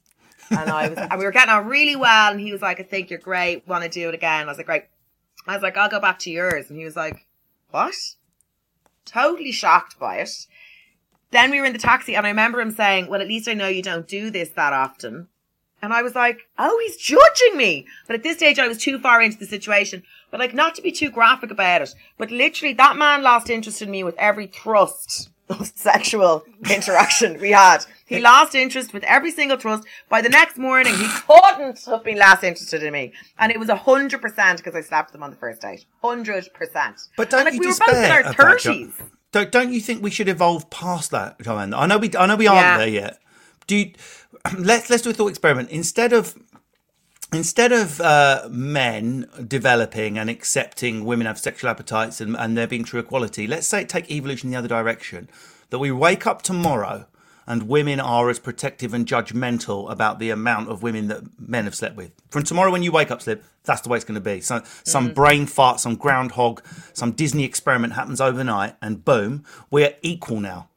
And 0.51 0.71
I 0.71 0.89
was, 0.89 0.99
and 0.99 1.19
we 1.19 1.25
were 1.25 1.33
getting 1.33 1.53
on 1.53 1.67
really 1.67 1.97
well. 1.97 2.33
And 2.33 2.41
he 2.41 2.53
was 2.53 2.63
like, 2.63 2.81
"I 2.81 2.83
think 2.83 3.11
you're 3.11 3.19
great. 3.19 3.67
Want 3.67 3.85
to 3.85 3.91
do 3.91 4.09
it 4.09 4.15
again?" 4.15 4.45
I 4.45 4.47
was 4.47 4.59
like, 4.59 4.67
"Great." 4.67 4.85
I 5.47 5.55
was 5.55 5.63
like, 5.63 5.77
"I'll 5.77 5.89
go 5.89 6.01
back 6.01 6.19
to 6.21 6.31
yours," 6.31 6.71
and 6.71 6.79
he 6.79 6.85
was 6.85 6.97
like, 6.97 7.27
"What?" 7.71 7.95
Totally 9.05 9.53
shocked 9.53 9.99
by 9.99 10.17
it. 10.17 10.47
Then 11.31 11.51
we 11.51 11.61
were 11.61 11.67
in 11.67 11.73
the 11.73 11.79
taxi, 11.79 12.15
and 12.15 12.27
I 12.27 12.31
remember 12.31 12.61
him 12.61 12.71
saying, 12.71 13.09
"Well, 13.09 13.21
at 13.21 13.29
least 13.29 13.49
I 13.49 13.55
know 13.55 13.69
you 13.69 13.83
don't 13.83 14.09
do 14.09 14.31
this 14.31 14.51
that 14.51 14.73
often." 14.73 15.29
And 15.83 15.93
I 15.93 16.03
was 16.03 16.15
like, 16.15 16.41
oh, 16.59 16.81
he's 16.83 16.97
judging 16.97 17.57
me. 17.57 17.87
But 18.07 18.17
at 18.17 18.23
this 18.23 18.39
stage, 18.39 18.59
I 18.59 18.67
was 18.67 18.79
too 18.79 18.99
far 18.99 19.21
into 19.21 19.39
the 19.39 19.47
situation. 19.47 20.03
But 20.31 20.41
like, 20.41 20.55
not 20.55 20.75
to 20.77 20.83
be 20.83 20.91
too 20.91 21.11
graphic 21.11 21.51
about 21.51 21.83
it, 21.83 21.95
but 22.19 22.31
literally 22.31 22.75
that 22.75 22.97
man 22.97 23.23
lost 23.23 23.51
interest 23.51 23.83
in 23.83 23.91
me 23.91 24.03
with 24.03 24.17
every 24.19 24.47
thrust 24.47 25.31
sexual 25.75 26.45
interaction 26.71 27.41
we 27.41 27.51
had. 27.51 27.85
He 28.07 28.21
lost 28.21 28.55
interest 28.55 28.93
with 28.93 29.03
every 29.05 29.31
single 29.33 29.57
thrust. 29.59 29.85
By 30.09 30.23
the 30.23 30.29
next 30.29 30.59
morning, 30.59 30.95
he 30.95 31.09
couldn't 31.27 31.85
have 31.87 32.05
been 32.05 32.19
less 32.19 32.43
interested 32.45 32.83
in 32.83 32.93
me. 32.93 33.13
And 33.39 33.51
it 33.51 33.59
was 33.59 33.69
a 33.69 33.77
hundred 33.77 34.23
percent 34.23 34.59
because 34.59 34.75
I 34.75 34.81
slapped 34.81 35.15
him 35.15 35.23
on 35.23 35.31
the 35.31 35.37
first 35.37 35.61
date. 35.63 35.85
Hundred 36.03 36.49
percent. 36.55 37.01
But 37.17 37.31
don't 37.31 37.41
and, 37.41 37.45
like, 37.47 37.55
you 37.55 37.61
we 37.61 37.67
despair 37.67 37.89
were 37.89 37.95
both 37.95 38.05
in 38.05 38.11
our 38.13 38.23
that? 38.23 38.37
thirties. 38.37 38.93
Don't, 39.33 39.51
don't 39.53 39.73
you 39.73 39.81
think 39.81 40.03
we 40.03 40.11
should 40.11 40.29
evolve 40.29 40.71
past 40.71 41.11
that, 41.11 41.41
Joanne? 41.43 41.75
I 41.75 41.87
know 41.87 41.99
we, 41.99 42.11
I 42.17 42.27
know 42.27 42.37
we 42.37 42.47
aren't 42.47 42.61
Yeah. 42.63 42.79
there 42.79 42.89
yet. 42.89 43.19
Do 43.67 43.77
you, 43.77 43.93
let's 44.59 44.89
let's 44.89 45.03
do 45.03 45.11
a 45.11 45.13
thought 45.13 45.29
experiment. 45.29 45.71
Instead 45.71 46.13
of 46.13 46.37
instead 47.33 47.73
of 47.73 48.01
uh, 48.01 48.49
men 48.51 49.29
developing 49.47 50.19
and 50.19 50.31
accepting 50.31 51.05
women 51.05 51.27
have 51.27 51.39
sexual 51.39 51.71
appetites 51.71 52.21
and, 52.21 52.37
and 52.37 52.57
there 52.57 52.67
being 52.67 52.85
true 52.85 53.01
equality, 53.01 53.47
let's 53.47 53.67
say 53.67 53.85
take 53.85 54.11
evolution 54.11 54.49
in 54.49 54.53
the 54.53 54.59
other 54.59 54.69
direction. 54.69 55.29
That 55.71 55.81
we 55.81 55.91
wake 55.91 56.27
up 56.27 56.43
tomorrow 56.43 57.07
and 57.47 57.65
women 57.65 57.99
are 57.99 58.31
as 58.31 58.39
protective 58.39 58.95
and 58.95 59.07
judgmental 59.07 59.91
about 59.91 60.19
the 60.19 60.31
amount 60.31 60.69
of 60.69 60.83
women 60.83 61.09
that 61.09 61.23
men 61.41 61.65
have 61.65 61.75
slept 61.75 61.97
with. 61.97 62.13
From 62.31 62.45
tomorrow 62.45 62.71
when 62.71 62.83
you 62.83 62.93
wake 62.93 63.11
up, 63.11 63.23
Slim, 63.23 63.41
that's 63.65 63.81
the 63.81 63.89
way 63.89 63.97
it's 63.97 64.05
going 64.05 64.15
to 64.17 64.21
be. 64.21 64.41
So, 64.41 64.63
some 64.85 65.13
brain 65.13 65.47
fart, 65.47 65.81
some 65.81 65.97
groundhog, 65.97 66.63
some 66.93 67.13
Disney 67.13 67.45
experiment 67.45 67.95
happens 67.95 68.21
overnight, 68.21 68.77
and 68.81 69.05
boom, 69.05 69.45
we're 69.71 69.95
equal 70.03 70.41
now 70.41 70.69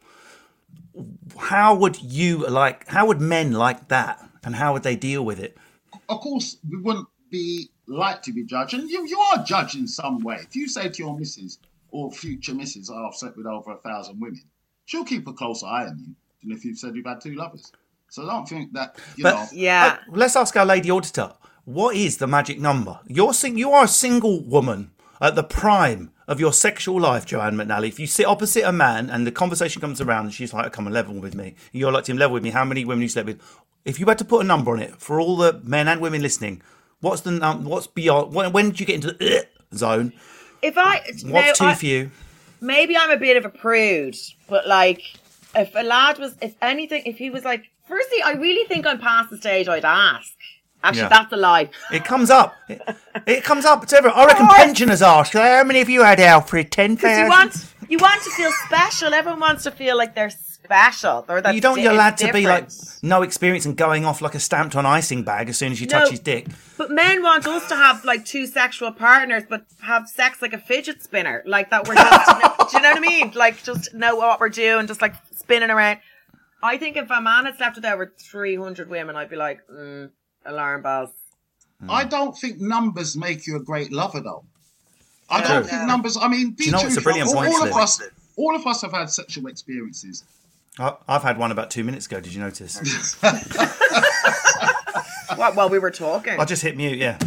how 1.37 1.73
would 1.73 2.01
you 2.01 2.47
like 2.47 2.87
how 2.87 3.05
would 3.05 3.21
men 3.21 3.53
like 3.53 3.87
that 3.87 4.23
and 4.43 4.55
how 4.55 4.73
would 4.73 4.83
they 4.83 4.95
deal 4.95 5.23
with 5.23 5.39
it 5.39 5.57
of 6.09 6.19
course, 6.19 6.57
we 6.69 6.77
wouldn't 6.81 7.07
be 7.31 7.69
like 7.87 8.21
to 8.23 8.33
be 8.33 8.43
judged, 8.43 8.73
and 8.73 8.89
you, 8.89 9.07
you 9.07 9.19
are 9.19 9.43
judged 9.43 9.75
in 9.75 9.87
some 9.87 10.19
way. 10.19 10.37
If 10.41 10.55
you 10.55 10.67
say 10.67 10.89
to 10.89 10.97
your 11.03 11.17
missus 11.17 11.59
or 11.91 12.11
future 12.11 12.53
missus, 12.53 12.89
oh, 12.91 13.07
I've 13.07 13.15
slept 13.15 13.37
with 13.37 13.45
over 13.45 13.71
a 13.71 13.77
thousand 13.77 14.19
women, 14.19 14.41
she'll 14.85 15.05
keep 15.05 15.27
a 15.27 15.33
closer 15.33 15.65
eye 15.67 15.85
on 15.87 15.97
you 15.99 16.15
than 16.43 16.51
if 16.55 16.65
you've 16.65 16.77
said 16.77 16.95
you've 16.95 17.05
had 17.05 17.21
two 17.21 17.35
lovers. 17.35 17.71
So 18.09 18.27
I 18.27 18.31
don't 18.33 18.47
think 18.49 18.73
that, 18.73 18.97
you 19.15 19.23
But- 19.23 19.35
know. 19.35 19.47
Yeah. 19.53 19.97
Uh, 20.07 20.11
let's 20.15 20.35
ask 20.35 20.55
our 20.57 20.65
lady 20.65 20.89
auditor 20.91 21.33
what 21.65 21.95
is 21.95 22.17
the 22.17 22.25
magic 22.25 22.59
number 22.59 22.99
you're 23.05 23.33
sing- 23.33 23.55
you 23.57 23.69
are 23.71 23.83
a 23.83 23.87
single 23.87 24.41
woman 24.43 24.89
at 25.21 25.35
the 25.35 25.43
prime 25.43 26.09
of 26.27 26.39
your 26.39 26.51
sexual 26.51 26.99
life 26.99 27.27
joanne 27.27 27.53
mcnally 27.55 27.87
if 27.89 27.99
you 27.99 28.07
sit 28.07 28.25
opposite 28.25 28.63
a 28.67 28.71
man 28.71 29.07
and 29.07 29.27
the 29.27 29.31
conversation 29.31 29.79
comes 29.79 30.01
around 30.01 30.25
and 30.25 30.33
she's 30.33 30.51
like 30.51 30.71
come 30.73 30.87
and 30.87 30.93
level 30.95 31.13
with 31.19 31.35
me 31.35 31.53
you're 31.71 31.91
like 31.91 32.05
to 32.05 32.13
level 32.15 32.33
with 32.33 32.41
me 32.41 32.49
how 32.49 32.65
many 32.65 32.83
women 32.83 33.03
you 33.03 33.09
slept 33.09 33.27
with 33.27 33.39
if 33.85 33.99
you 33.99 34.05
had 34.05 34.17
to 34.17 34.25
put 34.25 34.41
a 34.43 34.47
number 34.47 34.71
on 34.71 34.79
it 34.79 34.95
for 34.97 35.19
all 35.19 35.37
the 35.37 35.59
men 35.63 35.87
and 35.87 36.01
women 36.01 36.21
listening 36.21 36.61
what's 37.01 37.21
the 37.21 37.31
num- 37.31 37.63
what's 37.65 37.87
beyond 37.87 38.33
when, 38.33 38.51
when 38.51 38.69
did 38.69 38.79
you 38.79 38.85
get 38.85 38.95
into 38.95 39.11
the 39.13 39.39
uh, 39.39 39.43
zone 39.75 40.13
If 40.61 40.77
I, 40.77 40.99
what's 41.05 41.23
now, 41.23 41.51
too 41.53 41.65
I- 41.65 41.73
for 41.75 41.85
you 41.85 42.11
maybe 42.61 42.97
I'm 42.97 43.09
a 43.11 43.17
bit 43.17 43.37
of 43.37 43.45
a 43.45 43.49
prude, 43.49 44.17
but 44.49 44.67
like, 44.67 45.01
if 45.55 45.73
a 45.75 45.81
lad 45.83 46.19
was, 46.19 46.35
if 46.41 46.55
anything, 46.61 47.03
if 47.05 47.17
he 47.17 47.29
was 47.29 47.45
like, 47.45 47.63
firstly, 47.87 48.17
I 48.21 48.33
really 48.33 48.67
think 48.67 48.85
I'm 48.85 48.99
past 48.99 49.29
the 49.29 49.37
stage 49.37 49.69
I'd 49.69 49.85
ask. 49.85 50.33
Actually, 50.83 51.03
Yeah. 51.03 51.07
that's 51.09 51.31
a 51.31 51.37
lie. 51.37 51.69
It 51.93 52.03
comes 52.03 52.29
up. 52.29 52.53
It, 52.67 52.81
it 53.25 53.43
comes 53.45 53.63
up. 53.63 53.81
It's 53.83 53.93
ever. 53.93 54.09
I 54.09 54.25
reckon 54.25 54.47
pensioners 54.47 55.01
ask. 55.01 55.31
How 55.31 55.63
many 55.63 55.79
of 55.79 55.87
you 55.89 56.03
had 56.03 56.19
Alfred? 56.19 56.69
Ten 56.69 56.95
Because 56.95 57.17
you 57.17 57.29
want, 57.29 57.73
you 57.89 57.97
want 57.97 58.21
to 58.23 58.29
feel 58.31 58.51
special. 58.65 59.13
Everyone 59.13 59.39
wants 59.39 59.63
to 59.63 59.71
feel 59.71 59.97
like 59.97 60.13
they're 60.13 60.29
special. 60.63 61.25
Or 61.27 61.41
that 61.41 61.55
You 61.55 61.61
don't 61.61 61.71
want 61.71 61.79
di- 61.79 61.83
your 61.83 61.93
lad 61.93 62.13
it's 62.13 62.21
to 62.23 62.33
be 62.33 62.45
like 62.45 62.69
no 63.01 63.21
experience 63.23 63.65
and 63.65 63.75
going 63.75 64.05
off 64.05 64.21
like 64.21 64.35
a 64.35 64.39
stamped 64.39 64.75
on 64.75 64.85
icing 64.85 65.23
bag 65.23 65.49
as 65.49 65.57
soon 65.57 65.71
as 65.71 65.81
you 65.81 65.87
No. 65.87 65.99
touch 65.99 66.11
his 66.11 66.19
dick. 66.19 66.47
But 66.77 66.91
men 66.91 67.21
want 67.23 67.47
us 67.47 67.67
to 67.69 67.75
have 67.75 68.05
like 68.05 68.25
two 68.25 68.45
sexual 68.45 68.91
partners, 68.91 69.43
but 69.49 69.65
have 69.81 70.07
sex 70.07 70.41
like 70.41 70.53
a 70.53 70.57
fidget 70.59 71.01
spinner, 71.03 71.43
like 71.45 71.69
that. 71.71 71.87
We're 71.87 71.95
just, 71.95 72.27
do 72.71 72.77
you 72.77 72.83
know 72.83 72.89
what 72.89 72.97
I 72.97 73.01
mean? 73.01 73.31
Like 73.35 73.63
just 73.63 73.93
know 73.93 74.15
what 74.15 74.39
we're 74.39 74.49
doing, 74.49 74.87
just 74.87 75.01
like 75.01 75.15
spinning 75.35 75.69
around. 75.69 75.99
I 76.61 76.77
think 76.77 76.97
if 76.97 77.09
a 77.09 77.21
man 77.21 77.45
had 77.45 77.55
slept 77.57 77.77
with 77.77 77.85
over 77.85 78.13
three 78.19 78.55
hundred 78.55 78.89
women, 78.89 79.15
I'd 79.15 79.29
be 79.29 79.37
like, 79.37 79.61
mm, 79.67 80.09
alarm 80.45 80.81
bells. 80.83 81.09
I 81.87 82.03
don't 82.03 82.37
think 82.37 82.59
numbers 82.59 83.15
make 83.15 83.47
you 83.47 83.55
a 83.55 83.61
great 83.61 83.91
lover, 83.93 84.19
though. 84.19 84.43
I 85.29 85.39
don't 85.41 85.61
No. 85.61 85.67
think 85.69 85.83
numbers. 85.87 86.17
I 86.17 86.27
mean, 86.27 86.51
be 86.51 86.65
you 86.65 86.71
know 86.71 86.79
what's 86.79 86.97
a 86.97 87.01
brilliant 87.01 87.29
all, 87.29 87.35
point, 87.35 87.53
all 87.53 87.65
of 87.65 87.73
us, 87.73 88.01
all 88.35 88.55
of 88.55 88.67
us 88.67 88.81
have 88.81 88.91
had 88.91 89.09
sexual 89.09 89.47
experiences. 89.47 90.25
I, 90.77 90.95
I've 91.07 91.23
had 91.23 91.37
one 91.37 91.51
about 91.51 91.71
two 91.71 91.83
minutes 91.83 92.05
ago. 92.05 92.19
Did 92.19 92.33
you 92.33 92.41
notice? 92.41 93.15
What? 95.39 95.55
While 95.55 95.69
we 95.69 95.79
were 95.79 95.91
talking, 95.91 96.37
I 96.39 96.43
just 96.43 96.61
hit 96.61 96.75
mute. 96.75 96.97
Yeah. 96.97 97.17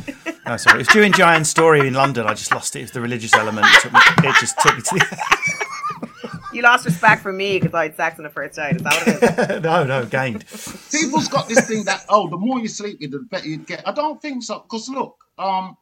No, 0.46 0.56
sorry. 0.58 0.76
It 0.76 0.78
was 0.78 0.88
during 0.88 1.12
Giant's 1.12 1.48
story 1.48 1.86
in 1.86 1.94
London. 1.94 2.26
I 2.26 2.34
just 2.34 2.52
lost 2.52 2.76
it. 2.76 2.80
It 2.80 2.82
was 2.82 2.90
the 2.90 3.00
religious 3.00 3.32
element. 3.32 3.66
It, 3.66 3.80
took 3.80 3.92
me, 3.92 4.00
it 4.18 4.36
just 4.38 4.58
took 4.60 4.76
me 4.76 4.82
to 4.82 4.94
the. 4.96 6.46
you 6.52 6.62
lost 6.62 6.84
respect 6.84 7.22
for 7.22 7.32
me 7.32 7.58
because 7.58 7.74
I 7.74 7.84
had 7.84 7.96
sex 7.96 8.18
on 8.18 8.24
the 8.24 8.30
first 8.30 8.56
date. 8.56 8.76
Is 8.76 8.82
that 8.82 8.92
what 8.92 9.08
it 9.08 9.50
is? 9.50 9.62
no, 9.62 9.84
no, 9.84 10.04
gained. 10.04 10.44
People's 10.90 11.28
got 11.28 11.48
this 11.48 11.66
thing 11.66 11.84
that 11.84 12.04
oh, 12.08 12.28
the 12.28 12.36
more 12.36 12.58
you 12.58 12.68
sleep 12.68 12.98
with, 13.00 13.12
the 13.12 13.20
better 13.20 13.48
you 13.48 13.58
get. 13.58 13.86
I 13.88 13.92
don't 13.92 14.20
think 14.20 14.42
so. 14.42 14.58
Because 14.58 14.88
look, 14.88 15.16
um, 15.38 15.76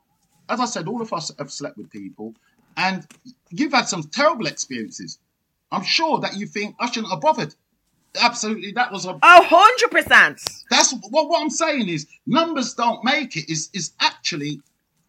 as 0.48 0.60
I 0.60 0.66
said, 0.66 0.86
all 0.88 1.02
of 1.02 1.12
us 1.12 1.32
have 1.38 1.50
slept 1.50 1.78
with 1.78 1.90
people, 1.90 2.34
and 2.76 3.06
you've 3.50 3.72
had 3.72 3.88
some 3.88 4.04
terrible 4.04 4.46
experiences. 4.46 5.18
I'm 5.72 5.84
sure 5.84 6.20
that 6.20 6.36
you 6.36 6.46
think 6.46 6.76
I 6.80 6.90
shouldn't 6.90 7.12
have 7.12 7.20
bothered. 7.20 7.54
Absolutely, 8.20 8.72
that 8.72 8.90
was 8.90 9.06
a. 9.06 9.18
Oh, 9.22 9.70
100%. 9.92 10.64
That's 10.68 10.92
what 11.10 11.28
what 11.28 11.40
I'm 11.40 11.50
saying 11.50 11.88
is 11.88 12.06
numbers 12.26 12.74
don't 12.74 13.04
make 13.04 13.36
it. 13.36 13.50
Is 13.50 13.70
is 13.72 13.92
actually, 14.00 14.60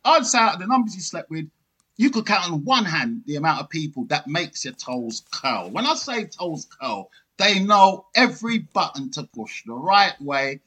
I'd 0.05 0.25
say 0.25 0.37
out 0.37 0.55
of 0.55 0.59
the 0.59 0.67
numbers 0.67 0.95
you 0.95 1.01
slept 1.01 1.29
with, 1.31 1.49
you 1.97 2.11
could 2.11 2.27
count 2.27 2.51
on 2.51 2.63
one 2.63 2.85
hand 2.85 3.23
the 3.25 3.37
amount 3.37 3.59
of 3.61 3.69
people 3.69 4.05
that 4.05 4.27
makes 4.27 4.65
your 4.65 4.73
toes 4.73 5.23
curl. 5.31 5.69
When 5.71 5.87
I 5.87 5.95
say 5.95 6.25
toes 6.25 6.67
curl, 6.79 7.09
they 7.37 7.59
know 7.59 8.05
every 8.13 8.59
button 8.59 9.09
to 9.11 9.23
push 9.23 9.63
the 9.65 9.73
right 9.73 10.19
way 10.21 10.59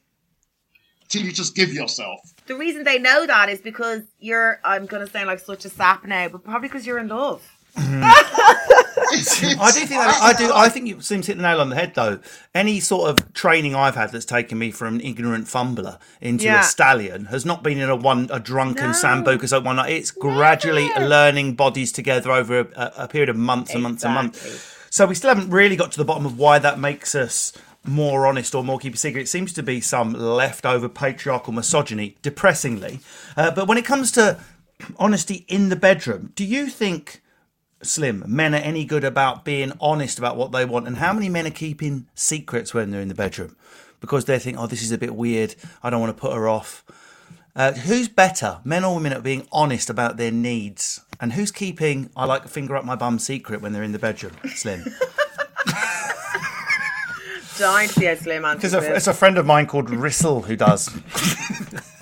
till 1.07 1.21
you 1.21 1.31
just 1.31 1.55
give 1.55 1.73
yourself. 1.73 2.19
The 2.47 2.55
reason 2.55 2.83
they 2.83 2.99
know 2.99 3.25
that 3.25 3.49
is 3.49 3.61
because 3.61 4.01
you're, 4.19 4.59
I'm 4.63 4.85
going 4.85 5.05
to 5.05 5.11
sound 5.11 5.27
like 5.27 5.39
such 5.39 5.65
a 5.65 5.69
sap 5.69 6.05
now, 6.05 6.27
but 6.27 6.43
probably 6.43 6.67
because 6.67 6.85
you're 6.85 6.99
in 6.99 7.07
love. 7.07 7.49
Mm-hmm. 7.77 8.71
I 8.97 9.71
do 9.73 9.79
think 9.85 9.89
that 10.01 10.19
I 10.21 10.33
do. 10.33 10.51
I 10.53 10.69
think 10.69 10.87
you 10.87 11.01
seem 11.01 11.21
to 11.21 11.27
hit 11.27 11.37
the 11.37 11.43
nail 11.43 11.59
on 11.61 11.69
the 11.69 11.75
head, 11.75 11.93
though. 11.95 12.19
Any 12.53 12.79
sort 12.79 13.09
of 13.09 13.33
training 13.33 13.75
I've 13.75 13.95
had 13.95 14.11
that's 14.11 14.25
taken 14.25 14.57
me 14.57 14.71
from 14.71 14.95
an 14.95 15.01
ignorant 15.01 15.47
fumbler 15.47 15.97
into 16.21 16.45
Yeah. 16.45 16.61
a 16.61 16.63
stallion 16.63 17.25
has 17.25 17.45
not 17.45 17.63
been 17.63 17.79
in 17.79 17.89
a 17.89 17.95
one 17.95 18.27
a 18.31 18.39
drunken 18.39 18.87
No. 18.87 18.91
sambuca 18.91 19.47
so 19.47 19.59
one 19.59 19.75
night. 19.77 19.91
It's 19.91 20.11
gradually 20.11 20.89
learning 20.99 21.55
bodies 21.55 21.91
together 21.91 22.31
over 22.31 22.59
a, 22.75 22.91
a 22.97 23.07
period 23.07 23.29
of 23.29 23.35
months 23.37 23.73
and 23.73 23.83
months 23.83 24.03
and 24.03 24.13
months. 24.13 24.71
So 24.89 25.05
we 25.05 25.15
still 25.15 25.29
haven't 25.33 25.49
really 25.49 25.75
got 25.75 25.91
to 25.91 25.97
the 25.97 26.05
bottom 26.05 26.25
of 26.25 26.37
why 26.37 26.59
that 26.59 26.79
makes 26.79 27.15
us 27.15 27.51
more 27.83 28.25
honest 28.25 28.55
or 28.55 28.63
more 28.63 28.79
keep 28.79 28.93
a 28.95 28.97
secret. 28.97 29.21
It 29.23 29.27
seems 29.27 29.53
to 29.53 29.61
be 29.63 29.79
some 29.81 30.13
leftover 30.13 30.89
patriarchal 30.89 31.53
misogyny, 31.53 32.15
depressingly. 32.21 32.99
Uh, 33.37 33.51
but 33.51 33.67
when 33.67 33.77
it 33.77 33.85
comes 33.85 34.11
to 34.13 34.39
honesty 34.97 35.45
in 35.47 35.69
the 35.69 35.75
bedroom, 35.75 36.31
do 36.35 36.43
you 36.45 36.67
think? 36.67 37.21
Slim, 37.85 38.23
men 38.27 38.53
are 38.53 38.59
any 38.59 38.85
good 38.85 39.03
about 39.03 39.45
being 39.45 39.73
honest 39.79 40.17
about 40.17 40.37
what 40.37 40.51
they 40.51 40.65
want, 40.65 40.87
and 40.87 40.97
how 40.97 41.13
many 41.13 41.29
men 41.29 41.47
are 41.47 41.51
keeping 41.51 42.07
secrets 42.15 42.73
when 42.73 42.91
they're 42.91 43.01
in 43.01 43.07
the 43.07 43.15
bedroom 43.15 43.55
because 43.99 44.25
they 44.25 44.39
think, 44.39 44.57
"Oh, 44.57 44.67
this 44.67 44.83
is 44.83 44.91
a 44.91 44.97
bit 44.97 45.15
weird. 45.15 45.55
I 45.81 45.89
don't 45.89 46.01
want 46.01 46.15
to 46.15 46.19
put 46.19 46.33
her 46.33 46.47
off." 46.47 46.83
Uh, 47.55 47.71
who's 47.71 48.09
better, 48.09 48.59
men 48.65 48.83
or 48.83 48.95
women, 48.95 49.13
at 49.13 49.23
being 49.23 49.47
honest 49.51 49.89
about 49.89 50.17
their 50.17 50.31
needs, 50.31 51.01
and 51.21 51.33
who's 51.33 51.51
keeping 51.51 52.09
"I 52.15 52.25
like 52.25 52.45
a 52.45 52.49
finger 52.49 52.75
up 52.75 52.85
my 52.85 52.95
bum" 52.95 53.19
secret 53.19 53.61
when 53.61 53.71
they're 53.71 53.83
in 53.83 53.93
the 53.93 53.99
bedroom? 53.99 54.33
Slim, 54.55 54.83
to 57.57 57.87
see 57.87 58.15
slim 58.15 58.43
because 58.53 58.73
it's 58.73 59.07
a 59.07 59.13
friend 59.13 59.37
of 59.37 59.45
mine 59.45 59.67
called 59.67 59.89
Russell 59.89 60.41
who 60.41 60.55
does. 60.55 60.89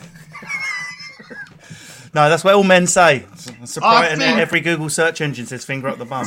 no, 2.14 2.30
that's 2.30 2.44
what 2.44 2.54
all 2.54 2.64
men 2.64 2.88
say. 2.88 3.26
Surprise, 3.66 3.82
I 3.82 4.08
and 4.08 4.22
think- 4.22 4.38
every 4.38 4.60
Google 4.62 4.90
search 4.90 5.22
engine 5.22 5.46
says 5.46 5.66
"finger 5.66 5.88
up 5.90 5.98
the 5.98 6.06
bum." 6.06 6.26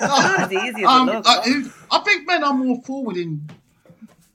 not 0.00 0.40
as 0.40 0.52
easy 0.52 0.82
as 0.82 0.88
Um, 0.88 1.08
it. 1.08 1.22
I, 1.26 1.62
I 1.90 1.98
think 2.00 2.26
men 2.26 2.44
are 2.44 2.54
more 2.54 2.80
forward 2.82 3.16
in 3.16 3.48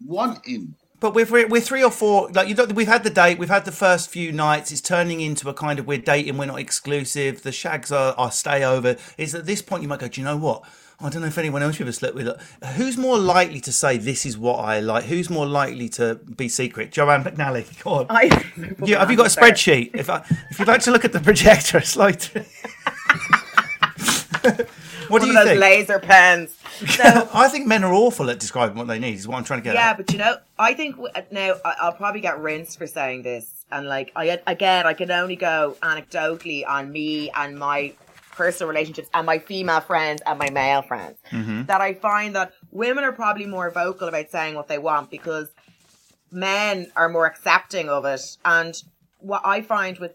wanting. 0.06 0.76
But 1.00 1.14
we're, 1.14 1.26
we're 1.28 1.48
we're 1.48 1.62
three 1.62 1.84
or 1.84 1.92
four. 1.92 2.30
Like 2.32 2.48
you 2.48 2.56
don't. 2.56 2.74
We've 2.74 2.88
had 2.88 3.04
the 3.04 3.12
date. 3.12 3.38
We've 3.38 3.50
had 3.50 3.66
the 3.66 3.72
first 3.72 4.10
few 4.10 4.32
nights. 4.32 4.72
It's 4.72 4.82
turning 4.82 5.22
into 5.22 5.48
a 5.48 5.54
kind 5.54 5.78
of 5.78 5.86
we're 5.86 6.00
dating. 6.00 6.38
We're 6.38 6.46
not 6.46 6.60
exclusive. 6.60 7.44
The 7.44 7.52
shags 7.52 7.92
are 7.92 8.16
our 8.18 8.32
stay 8.32 8.64
over. 8.64 8.96
Is 9.18 9.36
at 9.36 9.46
this 9.46 9.62
point 9.62 9.84
you 9.84 9.90
might 9.90 10.00
go. 10.00 10.08
Do 10.08 10.20
you 10.20 10.26
know 10.26 10.38
what? 10.38 10.64
I 11.00 11.10
don't 11.10 11.22
know 11.22 11.28
if 11.28 11.38
anyone 11.38 11.62
else 11.62 11.78
you've 11.78 11.88
ever 11.88 11.92
slept 11.94 12.16
with. 12.16 12.28
Uh, 12.28 12.68
who's 12.74 12.98
more 12.98 13.20
likely 13.20 13.60
to 13.62 13.72
say 13.72 13.98
this 13.98 14.26
is 14.26 14.36
what 14.36 14.56
I 14.56 14.80
like? 14.80 15.04
Who's 15.04 15.30
more 15.30 15.46
likely 15.46 15.90
to 15.90 16.16
be 16.16 16.50
secret? 16.50 16.92
Joanne 16.92 17.24
McNally. 17.24 17.66
Go 17.84 17.92
on. 17.92 18.06
I, 18.10 18.24
Yeah, 18.84 18.98
have 19.00 19.12
you 19.12 19.18
got 19.18 19.28
a 19.28 19.40
spreadsheet? 19.40 19.92
If 19.94 20.10
I, 20.10 20.24
if 20.50 20.58
you'd 20.58 20.68
like 20.68 20.82
to 20.82 20.92
look 20.92 21.06
at 21.06 21.14
the 21.14 21.20
projector, 21.20 21.78
it's 21.84 21.96
like. 21.96 22.22
What 25.10 25.22
do 25.22 25.28
you 25.28 25.44
think? 25.44 25.60
laser 25.60 26.00
pens. 26.00 26.54
So 26.88 27.30
I 27.34 27.48
think 27.48 27.66
men 27.66 27.84
are 27.86 27.94
awful 27.94 28.30
at 28.30 28.40
describing 28.40 28.78
what 28.78 28.88
they 28.88 29.00
need. 29.00 29.16
Is 29.16 29.28
what 29.28 29.38
I'm 29.38 29.44
trying 29.44 29.62
to 29.62 29.64
get 29.64 29.76
yeah, 29.76 29.92
at. 29.92 29.98
but 29.98 30.12
you 30.12 30.20
know, 30.20 30.38
I 30.60 30.74
think 30.74 30.96
w- 30.96 31.12
uh, 31.16 31.22
now 31.32 31.56
I'll 31.64 31.94
probably 31.94 32.22
get 32.22 32.40
rinsed 32.40 32.78
for 32.78 32.88
saying 32.88 33.22
this, 33.22 33.66
and 33.72 33.88
like 33.88 34.12
I 34.16 34.40
again, 34.46 34.86
I 34.86 34.94
can 34.94 35.10
only 35.12 35.36
go 35.36 35.78
anecdotally 35.82 36.68
on 36.68 36.92
me 36.92 37.30
and 37.32 37.58
my 37.58 37.94
personal 38.38 38.70
relationships 38.70 39.10
and 39.14 39.26
my 39.26 39.40
female 39.40 39.82
friends 39.82 40.22
and 40.26 40.38
my 40.38 40.50
male 40.52 40.84
friends. 40.84 41.18
Mm-hmm. 41.32 41.64
That 41.66 41.82
I 41.82 41.96
find 41.96 42.36
that 42.36 42.54
women 42.72 43.04
are 43.04 43.12
probably 43.12 43.48
more 43.48 43.72
vocal 43.72 44.08
about 44.08 44.30
saying 44.30 44.54
what 44.56 44.68
they 44.68 44.78
want 44.78 45.10
because 45.10 45.50
men 46.32 46.92
are 46.96 47.10
more 47.10 47.26
accepting 47.26 47.90
of 47.90 48.06
it. 48.06 48.22
And 48.46 48.76
what 49.20 49.42
I 49.44 49.62
find 49.62 49.98
with 49.98 50.14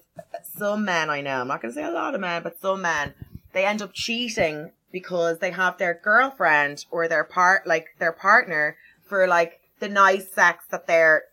some 0.57 0.85
men 0.85 1.11
I 1.11 1.21
know, 1.21 1.41
I'm 1.41 1.49
not 1.49 1.61
going 1.61 1.75
to 1.75 1.81
say 1.81 1.85
a 1.85 1.91
lot 1.91 2.15
of 2.15 2.21
men, 2.21 2.43
but 2.43 2.61
some 2.61 2.83
men, 2.83 3.15
they 3.53 3.67
end 3.67 3.83
up 3.83 3.91
cheating 3.93 4.71
because 4.93 5.39
they 5.39 5.51
have 5.51 5.79
their 5.79 5.99
girlfriend 6.03 6.85
or 6.91 7.09
their 7.09 7.25
part, 7.25 7.67
like 7.67 7.87
their 7.99 8.13
partner 8.13 8.77
for 9.05 9.27
like 9.27 9.61
the 9.81 9.89
nice 9.89 10.31
sex 10.33 10.65
that 10.71 10.87
they're, 10.87 11.25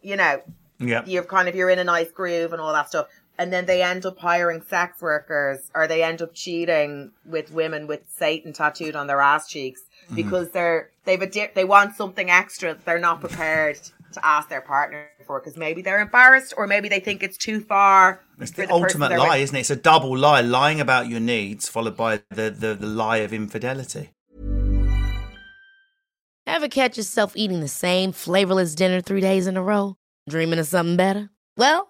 you 0.00 0.16
know, 0.16 0.40
Yeah. 0.78 1.02
you're 1.06 1.24
kind 1.24 1.48
of, 1.48 1.54
you're 1.54 1.70
in 1.70 1.78
a 1.78 1.84
nice 1.84 2.10
groove 2.10 2.52
and 2.52 2.60
all 2.62 2.72
that 2.72 2.88
stuff. 2.88 3.06
And 3.40 3.50
then 3.54 3.64
they 3.64 3.82
end 3.82 4.04
up 4.04 4.18
hiring 4.18 4.60
sex 4.60 5.00
workers 5.00 5.70
or 5.74 5.86
they 5.86 6.02
end 6.02 6.20
up 6.20 6.34
cheating 6.34 7.12
with 7.24 7.50
women 7.50 7.86
with 7.86 8.02
Satan 8.08 8.52
tattooed 8.52 8.94
on 8.94 9.06
their 9.06 9.20
ass 9.20 9.48
cheeks 9.48 9.80
Mm-hmm. 10.06 10.14
because 10.16 10.50
they're, 10.50 10.90
they've 11.04 11.22
a, 11.22 11.26
di- 11.26 11.50
they 11.54 11.64
want 11.64 11.94
something 11.94 12.30
extra 12.30 12.74
that 12.74 12.84
they're 12.84 12.98
not 12.98 13.20
prepared 13.20 13.76
to 14.12 14.26
ask 14.26 14.48
their 14.48 14.60
partner 14.60 15.06
for 15.24 15.38
because 15.38 15.56
maybe 15.56 15.82
they're 15.82 16.00
embarrassed 16.00 16.52
or 16.56 16.66
maybe 16.66 16.88
they 16.88 16.98
think 16.98 17.22
it's 17.22 17.36
too 17.36 17.60
far. 17.60 18.20
It's 18.40 18.50
the 18.50 18.66
the 18.66 18.72
ultimate 18.72 19.12
lie, 19.16 19.36
with. 19.36 19.44
isn't 19.44 19.56
it? 19.56 19.60
It's 19.60 19.70
a 19.70 19.76
double 19.76 20.16
lie, 20.16 20.40
lying 20.40 20.80
about 20.80 21.08
your 21.08 21.20
needs, 21.20 21.68
followed 21.68 21.96
by 21.96 22.22
the, 22.30 22.50
the, 22.50 22.74
the 22.74 22.86
lie 22.86 23.18
of 23.18 23.32
infidelity. 23.32 24.10
Ever 26.46 26.68
catch 26.68 26.96
yourself 26.96 27.36
eating 27.36 27.60
the 27.60 27.68
same 27.68 28.10
flavorless 28.10 28.74
dinner 28.74 29.00
three 29.00 29.20
days 29.20 29.46
in 29.46 29.56
a 29.56 29.62
row? 29.62 29.96
Dreaming 30.28 30.58
of 30.58 30.66
something 30.66 30.96
better? 30.96 31.30
Well, 31.56 31.89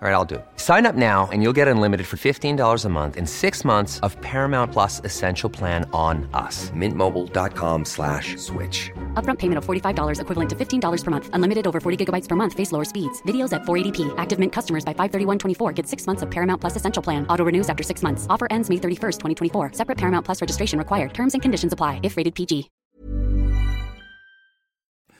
All 0.00 0.06
right, 0.06 0.14
I'll 0.14 0.24
do 0.24 0.36
it. 0.36 0.46
Sign 0.58 0.86
up 0.86 0.94
now 0.94 1.28
and 1.32 1.42
you'll 1.42 1.52
get 1.52 1.66
unlimited 1.66 2.06
for 2.06 2.16
$15 2.16 2.84
a 2.84 2.88
month 2.88 3.16
and 3.16 3.28
six 3.28 3.64
months 3.64 3.98
of 4.06 4.14
Paramount 4.20 4.70
Plus 4.70 5.00
Essential 5.04 5.50
Plan 5.50 5.90
on 5.92 6.28
us. 6.34 6.70
Mintmobile.com 6.70 7.84
slash 7.84 8.36
switch. 8.36 8.92
Upfront 9.14 9.40
payment 9.40 9.58
of 9.58 9.64
$45 9.64 10.20
equivalent 10.20 10.50
to 10.50 10.54
$15 10.54 11.04
per 11.04 11.10
month. 11.10 11.30
Unlimited 11.32 11.66
over 11.66 11.80
40 11.80 12.04
gigabytes 12.04 12.28
per 12.28 12.36
month. 12.36 12.52
Face 12.54 12.70
lower 12.70 12.84
speeds. 12.84 13.20
Videos 13.22 13.52
at 13.52 13.62
480p. 13.62 14.14
Active 14.18 14.38
Mint 14.38 14.52
customers 14.52 14.84
by 14.84 14.94
531.24 14.94 15.74
get 15.74 15.88
six 15.88 16.06
months 16.06 16.22
of 16.22 16.30
Paramount 16.30 16.60
Plus 16.60 16.76
Essential 16.76 17.02
Plan. 17.02 17.26
Auto 17.26 17.44
renews 17.44 17.68
after 17.68 17.82
six 17.82 18.00
months. 18.04 18.24
Offer 18.30 18.46
ends 18.52 18.70
May 18.70 18.76
31st, 18.76 19.18
2024. 19.18 19.72
Separate 19.72 19.98
Paramount 19.98 20.24
Plus 20.24 20.40
registration 20.40 20.78
required. 20.78 21.12
Terms 21.12 21.32
and 21.34 21.42
conditions 21.42 21.72
apply 21.72 21.98
if 22.04 22.16
rated 22.16 22.36
PG. 22.36 22.70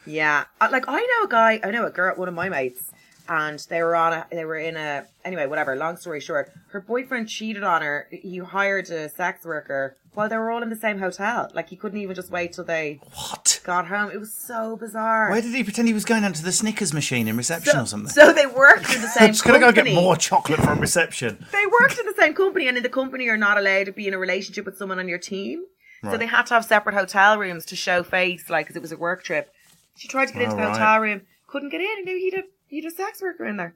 Yeah, 0.07 0.45
Uh, 0.61 0.69
like 0.71 0.85
I 0.89 1.01
know 1.05 1.25
a 1.27 1.29
guy, 1.29 1.61
I 1.65 1.71
know 1.73 1.85
a 1.85 1.91
girl, 1.91 2.15
one 2.17 2.29
of 2.29 2.35
my 2.35 2.49
mates, 2.49 2.93
and 3.29 3.59
they 3.69 3.83
were 3.83 3.95
on 3.95 4.13
a, 4.13 4.27
they 4.31 4.45
were 4.45 4.57
in 4.59 4.77
a, 4.77 5.07
anyway, 5.25 5.47
whatever. 5.47 5.77
Long 5.77 5.97
story 5.97 6.21
short, 6.21 6.51
her 6.71 6.81
boyfriend 6.81 7.29
cheated 7.29 7.63
on 7.63 7.83
her. 7.83 8.09
He 8.11 8.39
hired 8.39 8.89
a 8.91 9.09
sex 9.09 9.45
worker 9.45 9.97
while 10.15 10.29
they 10.29 10.37
were 10.37 10.51
all 10.51 10.63
in 10.63 10.71
the 10.71 10.77
same 10.77 10.99
hotel. 10.99 11.51
Like 11.55 11.69
he 11.69 11.77
couldn't 11.77 12.01
even 12.01 12.15
just 12.17 12.31
wait 12.31 12.53
till 12.55 12.65
they 12.65 13.01
What? 13.15 13.61
got 13.65 13.87
home. 13.89 14.11
It 14.11 14.19
was 14.19 14.33
so 14.35 14.77
bizarre. 14.77 15.31
Why 15.31 15.41
did 15.41 15.55
he 15.55 15.63
pretend 15.63 15.89
he 15.89 15.95
was 15.95 16.05
going 16.05 16.23
down 16.23 16.33
to 16.33 16.43
the 16.43 16.53
Snickers 16.53 16.93
machine 16.95 17.29
in 17.29 17.37
reception 17.37 17.73
so, 17.75 17.83
or 17.83 17.87
something? 17.87 18.11
so 18.11 18.33
they 18.33 18.47
worked 18.47 18.93
in 18.95 19.01
the 19.03 19.09
same 19.17 19.25
I'm 19.29 19.33
just 19.33 19.45
gonna 19.45 19.61
go 19.61 19.71
get 19.73 19.93
more 19.95 20.17
chocolate 20.17 20.61
from 20.61 20.81
reception. 20.81 21.45
They 21.53 21.67
worked 21.67 21.99
in 21.99 22.07
the 22.07 22.15
same 22.19 22.35
company, 22.35 22.67
and 22.69 22.77
in 22.77 22.83
the 22.83 22.89
company, 22.89 23.25
you're 23.25 23.37
not 23.37 23.59
allowed 23.59 23.87
to 23.87 23.93
be 23.93 24.09
in 24.09 24.15
a 24.15 24.19
relationship 24.19 24.65
with 24.65 24.77
someone 24.79 24.99
on 24.99 25.09
your 25.09 25.19
team. 25.19 25.65
So 26.03 26.17
they 26.17 26.27
had 26.27 26.47
to 26.47 26.55
have 26.55 26.65
separate 26.65 26.95
hotel 26.95 27.39
rooms 27.39 27.65
to 27.67 27.77
show 27.77 28.03
face, 28.05 28.49
like, 28.49 28.67
because 28.67 28.77
it 28.77 28.83
was 28.83 28.93
a 28.93 28.97
work 28.97 29.25
trip. 29.25 29.53
She 29.97 30.07
tried 30.07 30.27
to 30.29 30.33
get 30.33 30.43
into 30.43 30.55
the 30.55 30.63
All 30.63 30.69
right. 30.69 30.79
hotel 30.79 31.01
room, 31.01 31.23
couldn't 31.49 31.71
get 31.71 31.81
in, 31.81 31.89
and 31.97 32.05
knew 32.05 32.17
he'd 32.17 32.35
a, 32.35 32.43
he'd 32.69 32.85
a 32.85 32.91
sex 32.91 33.21
worker 33.21 33.45
in 33.45 33.57
there. 33.57 33.75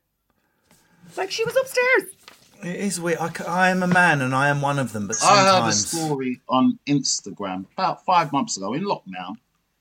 Like, 1.17 1.31
she 1.31 1.45
was 1.45 1.57
upstairs. 1.57 2.15
It 2.63 2.77
is 2.77 3.01
weird. 3.01 3.19
I, 3.19 3.29
c- 3.33 3.45
I 3.45 3.71
am 3.71 3.83
a 3.83 3.89
man 3.89 4.23
and 4.23 4.35
I 4.35 4.49
am 4.49 4.63
one 4.63 4.79
of 4.79 4.93
them, 4.93 5.09
but 5.09 5.17
I 5.23 5.61
heard 5.61 5.69
a 5.69 5.73
story 5.73 6.41
on 6.49 6.79
Instagram 6.87 7.67
about 7.77 8.05
five 8.05 8.33
months 8.33 8.57
ago 8.57 8.73
in 8.75 8.85
lockdown, 8.85 9.35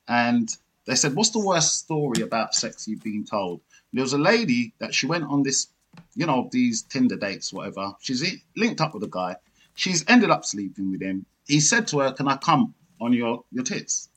and 0.08 0.50
they 0.86 0.96
said, 0.96 1.16
"What's 1.16 1.30
the 1.30 1.46
worst 1.46 1.78
story 1.78 2.24
about 2.24 2.56
sex 2.56 2.88
you've 2.88 3.04
been 3.04 3.24
told?" 3.24 3.62
And 3.92 4.00
there 4.00 4.04
was 4.04 4.14
a 4.14 4.18
lady 4.18 4.74
that 4.80 4.96
she 4.96 5.06
went 5.06 5.26
on 5.26 5.44
this, 5.44 5.68
you 6.16 6.26
know, 6.26 6.50
these 6.52 6.82
Tinder 6.82 7.18
dates, 7.18 7.54
whatever. 7.54 7.94
She's 8.00 8.24
linked 8.58 8.82
up 8.82 8.96
with 8.96 9.04
a 9.04 9.08
guy. 9.08 9.36
She's 9.76 10.04
ended 10.10 10.32
up 10.32 10.44
sleeping 10.44 10.90
with 10.90 11.02
him. 11.02 11.28
He 11.46 11.60
said 11.60 11.86
to 11.90 12.00
her, 12.00 12.12
"Can 12.14 12.28
I 12.28 12.38
come 12.38 12.74
on 13.00 13.14
your 13.14 13.44
your 13.52 13.64
tits?" 13.64 14.10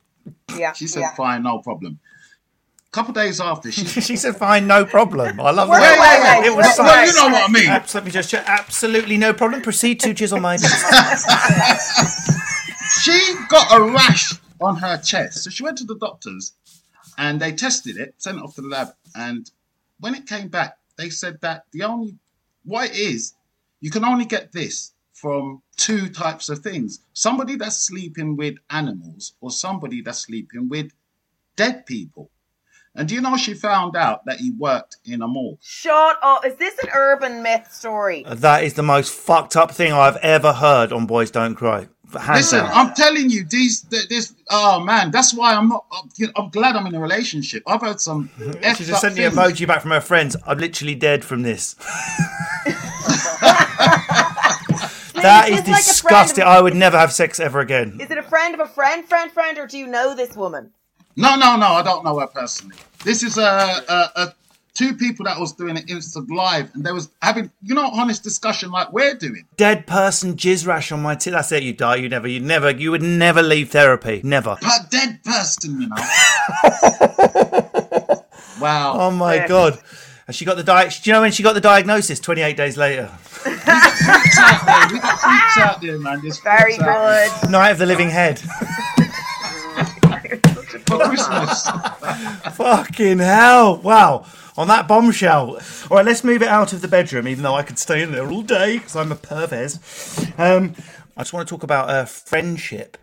Yeah. 0.57 0.73
She 0.73 0.87
said, 0.87 1.01
yeah. 1.01 1.15
"Fine, 1.15 1.43
no 1.43 1.59
problem." 1.59 2.01
Couple 2.95 3.13
days 3.13 3.41
after, 3.41 3.71
she 3.73 3.85
she 4.09 4.17
said, 4.17 4.37
"Fine, 4.37 4.67
no 4.67 4.85
problem." 4.85 5.41
I 5.41 5.51
love 5.51 5.69
Wait, 5.69 5.81
that. 5.81 5.99
wait, 5.99 6.21
wait, 6.43 6.47
It 6.47 6.57
was 6.57 6.65
wait, 6.67 6.75
so- 6.75 6.83
well, 6.85 7.07
you 7.07 7.13
know 7.15 7.29
what 7.35 7.51
I 7.51 7.53
mean. 7.53 7.69
Abs- 7.69 7.95
Let 7.95 8.05
me 8.05 8.11
just 8.11 8.31
check. 8.31 8.45
Absolutely 8.49 9.17
no 9.19 9.33
problem. 9.35 9.63
Proceed 9.63 10.01
to 10.01 10.15
chisel 10.15 10.39
my 10.41 10.57
she 13.03 13.35
got 13.49 13.67
a 13.77 13.83
rash 13.93 14.33
on 14.61 14.77
her 14.77 14.97
chest. 14.99 15.45
So 15.45 15.51
she 15.51 15.63
went 15.63 15.79
to 15.79 15.85
the 15.85 15.97
doctors 15.97 16.53
and 17.19 17.41
they 17.41 17.53
tested 17.53 17.97
it, 17.97 18.15
sent 18.19 18.39
it 18.39 18.43
off 18.43 18.55
to 18.57 18.63
the 18.63 18.69
lab. 18.69 18.89
And 19.15 19.51
when 20.01 20.15
it 20.15 20.27
came 20.27 20.49
back, 20.49 20.77
they 20.97 21.11
said 21.11 21.41
that 21.43 21.65
the 21.73 21.83
only, 21.83 22.15
what 22.65 22.91
it 22.91 22.97
is, 22.97 23.35
you 23.81 23.91
can 23.91 24.05
only 24.05 24.25
get 24.25 24.53
this 24.53 24.93
from 25.13 25.63
two 25.77 26.09
types 26.09 26.49
of 26.49 26.59
things 26.61 27.01
somebody 27.13 27.57
that's 27.57 27.77
sleeping 27.77 28.37
with 28.37 28.55
animals 28.71 29.35
or 29.41 29.51
somebody 29.51 30.01
that's 30.03 30.19
sleeping 30.21 30.69
with 30.69 30.93
dead 31.57 31.87
people. 31.87 32.31
And 32.97 33.09
do 33.09 33.15
you 33.17 33.21
know 33.21 33.37
she 33.37 33.55
found 33.55 33.97
out 33.97 34.25
that 34.27 34.39
he 34.39 34.53
worked 34.53 34.99
in 35.05 35.21
a 35.21 35.27
mall? 35.27 35.59
Shut 35.61 36.17
up. 36.23 36.45
Is 36.47 36.55
this 36.57 36.79
an 36.79 36.91
urban 36.95 37.43
myth 37.43 37.73
story? 37.73 38.25
That 38.29 38.63
is 38.63 38.75
the 38.75 38.85
most 38.85 39.13
fucked 39.13 39.57
up 39.57 39.73
thing 39.73 39.93
I've 39.93 40.17
ever 40.19 40.53
heard 40.53 40.93
on 40.93 41.07
Boys 41.07 41.33
Don't 41.33 41.57
Cry. 41.57 41.89
Hands 42.13 42.39
Listen, 42.39 42.61
down. 42.61 42.71
I'm 42.73 42.95
telling 42.95 43.31
you, 43.31 43.45
these, 43.45 43.83
this, 43.83 44.35
oh 44.49 44.79
man, 44.79 45.11
that's 45.11 45.35
why 45.35 45.55
I'm 45.55 45.69
not. 45.69 45.85
I'm, 45.91 46.09
you 46.17 46.27
know, 46.27 46.33
I'm 46.37 46.51
glad 46.51 46.77
I'm 46.77 46.87
in 46.87 46.95
a 46.95 47.01
relationship. 47.01 47.65
I've 47.67 47.81
heard 47.81 48.01
some. 48.01 48.31
She 48.39 48.45
effed 48.45 48.87
just 48.87 49.01
sent 49.01 49.17
me 49.17 49.25
an 49.25 49.33
emoji 49.33 49.67
back 49.67 49.83
from 49.83 49.91
her 49.91 50.01
friends. 50.01 50.37
I'm 50.47 50.59
literally 50.59 50.95
dead 50.95 51.25
from 51.25 51.43
this. 51.43 51.75
that 55.15 55.47
is 55.49 55.59
is 55.59 55.65
this 55.65 55.73
like 55.73 55.85
disgusting. 55.85 56.45
I 56.45 56.61
would 56.61 56.77
never 56.77 56.97
have 56.97 57.13
sex 57.13 57.41
ever 57.41 57.59
again. 57.59 57.99
Is 58.01 58.13
it 58.13 58.19
a 58.19 58.23
friend 58.23 58.55
of 58.55 58.61
a 58.61 58.69
friend, 58.69 59.05
friend, 59.05 59.33
friend, 59.33 59.59
or 59.59 59.67
do 59.67 59.77
you 59.79 59.89
know 59.89 60.15
this 60.15 60.37
woman? 60.37 60.71
No, 61.17 61.37
no, 61.37 61.57
no, 61.57 61.67
I 61.69 61.83
don't 61.83 62.05
know 62.05 62.19
her 62.19 62.27
personally. 62.27 62.77
This 63.05 63.23
is 63.23 63.39
a, 63.39 63.43
a, 63.43 64.11
a 64.17 64.35
two 64.75 64.95
people 64.95 65.25
that 65.27 65.39
was 65.39 65.53
doing 65.53 65.77
an 65.77 65.85
Insta 65.87 66.29
live, 66.29 66.71
and 66.75 66.85
they 66.85 66.93
was 66.93 67.09
having, 67.23 67.51
you 67.63 67.75
know, 67.75 67.89
honest 67.93 68.25
discussion 68.25 68.71
like 68.71 68.93
we're 68.93 69.15
doing. 69.15 69.45
Dead 69.57 69.87
person 69.87 70.35
jizz 70.35 70.67
rash 70.67 70.91
on 70.91 71.03
my 71.03 71.15
tit. 71.15 71.33
That's 71.33 71.53
it. 71.53 71.63
You 71.63 71.73
die. 71.73 71.97
You 71.97 72.09
never. 72.09 72.27
You 72.27 72.41
never. 72.41 72.71
You 72.71 72.91
would 72.91 73.03
never 73.03 73.43
leave 73.43 73.71
therapy. 73.71 74.21
Never. 74.25 74.57
But 74.61 74.91
dead 74.91 75.23
person, 75.25 75.81
you 75.81 75.89
know. 75.89 75.97
Wow. 78.61 78.95
Oh 78.99 79.11
my 79.11 79.35
Yeah. 79.35 79.49
god. 79.49 79.79
And 80.29 80.35
she 80.35 80.45
got 80.45 80.57
the 80.57 80.63
di- 80.63 80.89
Do 80.89 81.11
you 81.11 81.13
know 81.13 81.21
when 81.23 81.33
she 81.33 81.43
got 81.43 81.55
the 81.55 81.61
diagnosis? 81.61 82.21
28 82.21 82.57
days 82.57 82.77
later. 82.79 83.09
freaks 83.09 83.69
out 83.69 84.65
there. 84.65 84.89
We 84.93 85.01
got 85.01 85.19
freaks 85.21 85.59
out 85.59 85.81
there, 85.83 85.99
man. 85.99 86.21
There's 86.23 86.39
Very 86.39 86.77
freaks 86.77 86.83
out 86.85 87.41
good. 87.43 87.51
Night 87.51 87.71
of 87.71 87.79
the 87.79 87.87
Living 87.87 88.11
Head. 88.11 88.41
For 90.99 91.09
Christmas. 91.09 91.69
Fucking 92.57 93.19
hell. 93.19 93.77
Wow. 93.79 94.27
On 94.57 94.69
that 94.69 94.87
bombshell. 94.87 95.61
All 95.91 95.97
right, 95.97 96.05
let's 96.05 96.23
move 96.25 96.43
it 96.43 96.49
out 96.49 96.73
of 96.73 96.81
the 96.81 96.89
bedroom, 96.89 97.27
even 97.27 97.43
though 97.43 97.55
I 97.55 97.63
could 97.63 97.79
stay 97.79 98.03
in 98.03 98.13
there 98.13 98.29
all 98.31 98.43
day 98.43 98.79
because 98.79 98.97
I'm 98.97 99.11
a 99.11 99.17
pervez. 99.17 99.79
Um, 100.39 100.75
I 101.17 101.23
just 101.23 101.33
want 101.33 101.47
to 101.49 101.53
talk 101.53 101.63
about 101.63 101.91
uh, 101.91 102.05
friendship. 102.05 102.99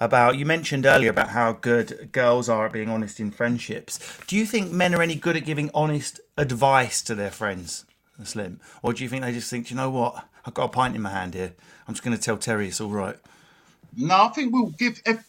About 0.00 0.36
you 0.36 0.44
mentioned 0.44 0.86
earlier 0.86 1.08
about 1.10 1.30
how 1.30 1.52
good 1.52 2.10
girls 2.10 2.48
are 2.48 2.66
at 2.66 2.72
being 2.72 2.90
honest 2.90 3.20
in 3.20 3.30
friendships. 3.30 4.00
Do 4.26 4.36
you 4.36 4.44
think 4.44 4.72
men 4.72 4.92
are 4.92 5.00
any 5.00 5.14
good 5.14 5.36
at 5.36 5.44
giving 5.44 5.70
honest 5.72 6.20
advice 6.36 7.00
to 7.02 7.14
their 7.14 7.30
friends, 7.30 7.84
Slim, 8.24 8.60
or 8.82 8.92
do 8.92 9.04
you 9.04 9.08
think 9.08 9.22
they 9.22 9.32
just 9.32 9.48
think, 9.48 9.68
"Do 9.68 9.74
you 9.74 9.76
know 9.76 9.90
what, 9.90 10.26
I've 10.44 10.54
got 10.54 10.64
a 10.64 10.68
pint 10.68 10.94
in 10.94 11.02
my 11.02 11.10
hand 11.10 11.34
here. 11.34 11.54
I'm 11.86 11.94
just 11.94 12.02
going 12.04 12.16
to 12.16 12.22
tell 12.22 12.36
Terry 12.36 12.68
it's 12.68 12.80
all 12.80 12.90
right. 12.90 13.16
No, 13.96 14.24
I 14.24 14.28
think 14.28 14.52
we'll 14.52 14.70
give 14.70 15.00
if 15.06 15.24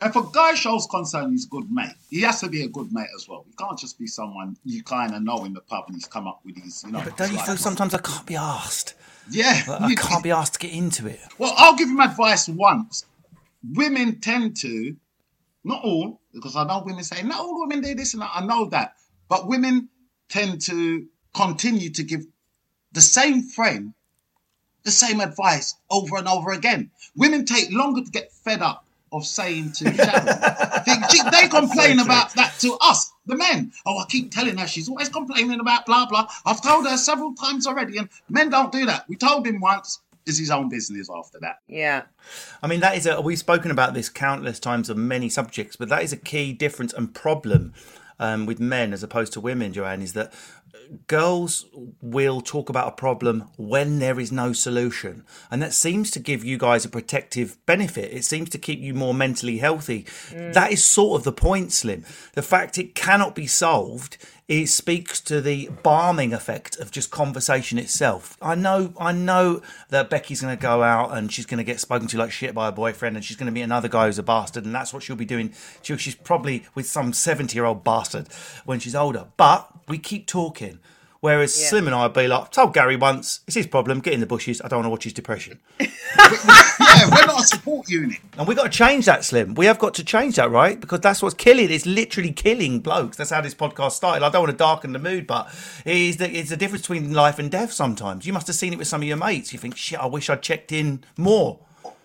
if 0.00 0.14
a 0.16 0.22
guy 0.32 0.54
shows 0.54 0.86
concern, 0.86 1.32
he's 1.32 1.46
a 1.46 1.48
good 1.48 1.70
mate. 1.70 1.94
He 2.08 2.20
has 2.22 2.40
to 2.40 2.48
be 2.48 2.62
a 2.62 2.68
good 2.68 2.92
mate 2.92 3.08
as 3.16 3.28
well. 3.28 3.44
He 3.48 3.54
can't 3.54 3.78
just 3.78 3.98
be 3.98 4.06
someone 4.06 4.56
you 4.64 4.82
kind 4.82 5.14
of 5.14 5.22
know 5.22 5.44
in 5.44 5.52
the 5.52 5.60
pub 5.60 5.84
and 5.88 5.96
he's 5.96 6.06
come 6.06 6.28
up 6.28 6.40
with 6.44 6.54
these, 6.54 6.84
you 6.86 6.92
know. 6.92 7.02
But 7.02 7.16
don't 7.16 7.32
you 7.32 7.38
feel 7.38 7.56
sometimes 7.56 7.94
I 7.94 7.98
can't 7.98 8.26
be 8.26 8.36
asked? 8.36 8.94
Yeah, 9.30 9.60
I 9.68 9.94
can't 9.94 10.22
be 10.22 10.30
asked 10.30 10.54
to 10.54 10.58
get 10.60 10.72
into 10.72 11.06
it. 11.06 11.20
Well, 11.36 11.52
I'll 11.56 11.76
give 11.76 11.88
him 11.88 12.00
advice 12.00 12.48
once. 12.48 13.04
Women 13.74 14.20
tend 14.20 14.56
to, 14.58 14.96
not 15.64 15.82
all, 15.82 16.20
because 16.32 16.56
I 16.56 16.64
know 16.64 16.82
women 16.84 17.04
say, 17.04 17.22
not 17.22 17.40
all 17.40 17.60
women 17.60 17.82
do 17.82 17.94
this 17.94 18.14
and 18.14 18.22
that. 18.22 18.30
I 18.32 18.46
know 18.46 18.66
that. 18.66 18.94
But 19.28 19.48
women 19.48 19.88
tend 20.28 20.62
to 20.62 21.06
continue 21.34 21.90
to 21.90 22.02
give 22.02 22.24
the 22.92 23.00
same 23.00 23.42
frame, 23.42 23.94
the 24.84 24.90
same 24.90 25.20
advice 25.20 25.74
over 25.90 26.16
and 26.16 26.28
over 26.28 26.52
again. 26.52 26.90
Women 27.16 27.44
take 27.44 27.70
longer 27.70 28.02
to 28.02 28.10
get 28.10 28.32
fed 28.32 28.62
up 28.62 28.86
of 29.12 29.26
saying 29.26 29.72
to 29.72 29.84
Sharon. 29.94 30.26
they, 30.86 31.30
they 31.30 31.48
complain 31.48 31.98
about 31.98 32.34
that 32.34 32.54
to 32.60 32.76
us, 32.80 33.12
the 33.26 33.36
men. 33.36 33.72
Oh, 33.86 33.98
I 33.98 34.04
keep 34.08 34.30
telling 34.30 34.56
her 34.56 34.66
she's 34.66 34.88
always 34.88 35.08
complaining 35.08 35.60
about 35.60 35.86
blah 35.86 36.06
blah. 36.06 36.28
I've 36.46 36.62
told 36.62 36.86
her 36.86 36.96
several 36.96 37.34
times 37.34 37.66
already, 37.66 37.98
and 37.98 38.08
men 38.28 38.50
don't 38.50 38.72
do 38.72 38.86
that. 38.86 39.08
We 39.08 39.16
told 39.16 39.46
him 39.46 39.60
once. 39.60 40.00
Is 40.26 40.38
his 40.38 40.50
own 40.50 40.68
business 40.68 41.08
after 41.08 41.38
that. 41.40 41.60
Yeah. 41.68 42.02
I 42.62 42.66
mean, 42.66 42.80
that 42.80 42.98
is 42.98 43.06
a. 43.06 43.18
We've 43.18 43.38
spoken 43.38 43.70
about 43.70 43.94
this 43.94 44.10
countless 44.10 44.60
times 44.60 44.90
on 44.90 45.08
many 45.08 45.30
subjects, 45.30 45.74
but 45.74 45.88
that 45.88 46.02
is 46.02 46.12
a 46.12 46.18
key 46.18 46.52
difference 46.52 46.92
and 46.92 47.14
problem 47.14 47.72
um, 48.18 48.44
with 48.44 48.60
men 48.60 48.92
as 48.92 49.02
opposed 49.02 49.32
to 49.34 49.40
women. 49.40 49.72
Joanne 49.72 50.02
is 50.02 50.12
that 50.12 50.34
girls 51.06 51.66
will 52.00 52.40
talk 52.40 52.68
about 52.68 52.88
a 52.88 52.92
problem 52.92 53.44
when 53.56 53.98
there 53.98 54.18
is 54.20 54.32
no 54.32 54.52
solution, 54.52 55.24
and 55.50 55.62
that 55.62 55.72
seems 55.74 56.10
to 56.12 56.20
give 56.20 56.44
you 56.44 56.58
guys 56.58 56.84
a 56.84 56.88
protective 56.88 57.56
benefit. 57.66 58.12
It 58.12 58.24
seems 58.24 58.50
to 58.50 58.58
keep 58.58 58.80
you 58.80 58.94
more 58.94 59.14
mentally 59.14 59.58
healthy. 59.58 60.04
Mm. 60.30 60.52
That 60.54 60.72
is 60.72 60.84
sort 60.84 61.20
of 61.20 61.24
the 61.24 61.32
point, 61.32 61.72
Slim. 61.72 62.04
The 62.34 62.42
fact 62.42 62.78
it 62.78 62.94
cannot 62.94 63.34
be 63.34 63.46
solved 63.46 64.18
it 64.48 64.66
speaks 64.68 65.20
to 65.20 65.42
the 65.42 65.66
balming 65.84 66.32
effect 66.32 66.78
of 66.78 66.90
just 66.90 67.10
conversation 67.10 67.78
itself. 67.78 68.38
I 68.40 68.54
know, 68.54 68.94
I 68.98 69.12
know 69.12 69.60
that 69.90 70.08
Becky's 70.08 70.40
going 70.40 70.56
to 70.56 70.60
go 70.60 70.82
out 70.82 71.14
and 71.14 71.30
she's 71.30 71.44
going 71.44 71.58
to 71.58 71.64
get 71.64 71.80
spoken 71.80 72.08
to 72.08 72.16
like 72.16 72.32
shit 72.32 72.54
by 72.54 72.68
a 72.68 72.72
boyfriend, 72.72 73.14
and 73.14 73.22
she's 73.22 73.36
going 73.36 73.46
to 73.46 73.52
meet 73.52 73.60
another 73.62 73.88
guy 73.88 74.06
who's 74.06 74.18
a 74.18 74.22
bastard, 74.22 74.64
and 74.64 74.74
that's 74.74 74.94
what 74.94 75.02
she'll 75.02 75.16
be 75.16 75.26
doing. 75.26 75.52
She, 75.82 75.94
she's 75.98 76.14
probably 76.14 76.64
with 76.74 76.86
some 76.86 77.12
seventy-year-old 77.12 77.84
bastard 77.84 78.28
when 78.64 78.80
she's 78.80 78.94
older. 78.94 79.26
But 79.36 79.70
we 79.86 79.98
keep 79.98 80.26
talking. 80.26 80.57
Whereas 81.20 81.52
Slim 81.52 81.86
and 81.86 81.96
I 81.96 82.04
would 82.04 82.14
be 82.14 82.28
like, 82.28 82.52
told 82.52 82.74
Gary 82.74 82.94
once, 82.94 83.40
it's 83.48 83.56
his 83.56 83.66
problem, 83.66 83.98
get 83.98 84.12
in 84.12 84.20
the 84.20 84.26
bushes, 84.26 84.62
I 84.62 84.68
don't 84.68 84.78
want 84.78 84.86
to 84.86 84.90
watch 84.90 85.04
his 85.04 85.12
depression. 85.12 85.58
Yeah, 86.98 87.10
we're 87.10 87.26
not 87.26 87.42
a 87.42 87.46
support 87.46 87.88
unit. 87.88 88.18
And 88.38 88.48
we've 88.48 88.56
got 88.56 88.72
to 88.72 88.76
change 88.76 89.04
that, 89.06 89.24
Slim. 89.24 89.54
We 89.54 89.66
have 89.66 89.78
got 89.78 89.94
to 89.94 90.04
change 90.04 90.36
that, 90.36 90.50
right? 90.50 90.80
Because 90.80 91.00
that's 91.00 91.22
what's 91.22 91.34
killing. 91.34 91.70
It's 91.70 91.86
literally 91.86 92.32
killing 92.32 92.80
blokes. 92.80 93.16
That's 93.16 93.30
how 93.30 93.40
this 93.40 93.54
podcast 93.54 93.92
started. 93.92 94.24
I 94.24 94.30
don't 94.30 94.42
want 94.42 94.50
to 94.50 94.56
darken 94.56 94.92
the 94.92 94.98
mood, 94.98 95.26
but 95.26 95.48
it 95.84 95.96
is 95.96 96.16
the, 96.16 96.30
it's 96.30 96.50
the 96.50 96.56
difference 96.56 96.82
between 96.82 97.12
life 97.12 97.38
and 97.38 97.50
death 97.50 97.72
sometimes. 97.72 98.26
You 98.26 98.32
must 98.32 98.46
have 98.46 98.56
seen 98.56 98.72
it 98.72 98.78
with 98.78 98.88
some 98.88 99.02
of 99.02 99.06
your 99.06 99.16
mates. 99.16 99.52
You 99.52 99.58
think, 99.58 99.76
shit, 99.76 100.00
I 100.00 100.06
wish 100.06 100.28
I'd 100.28 100.42
checked 100.42 100.72
in 100.72 101.04
more. 101.16 101.58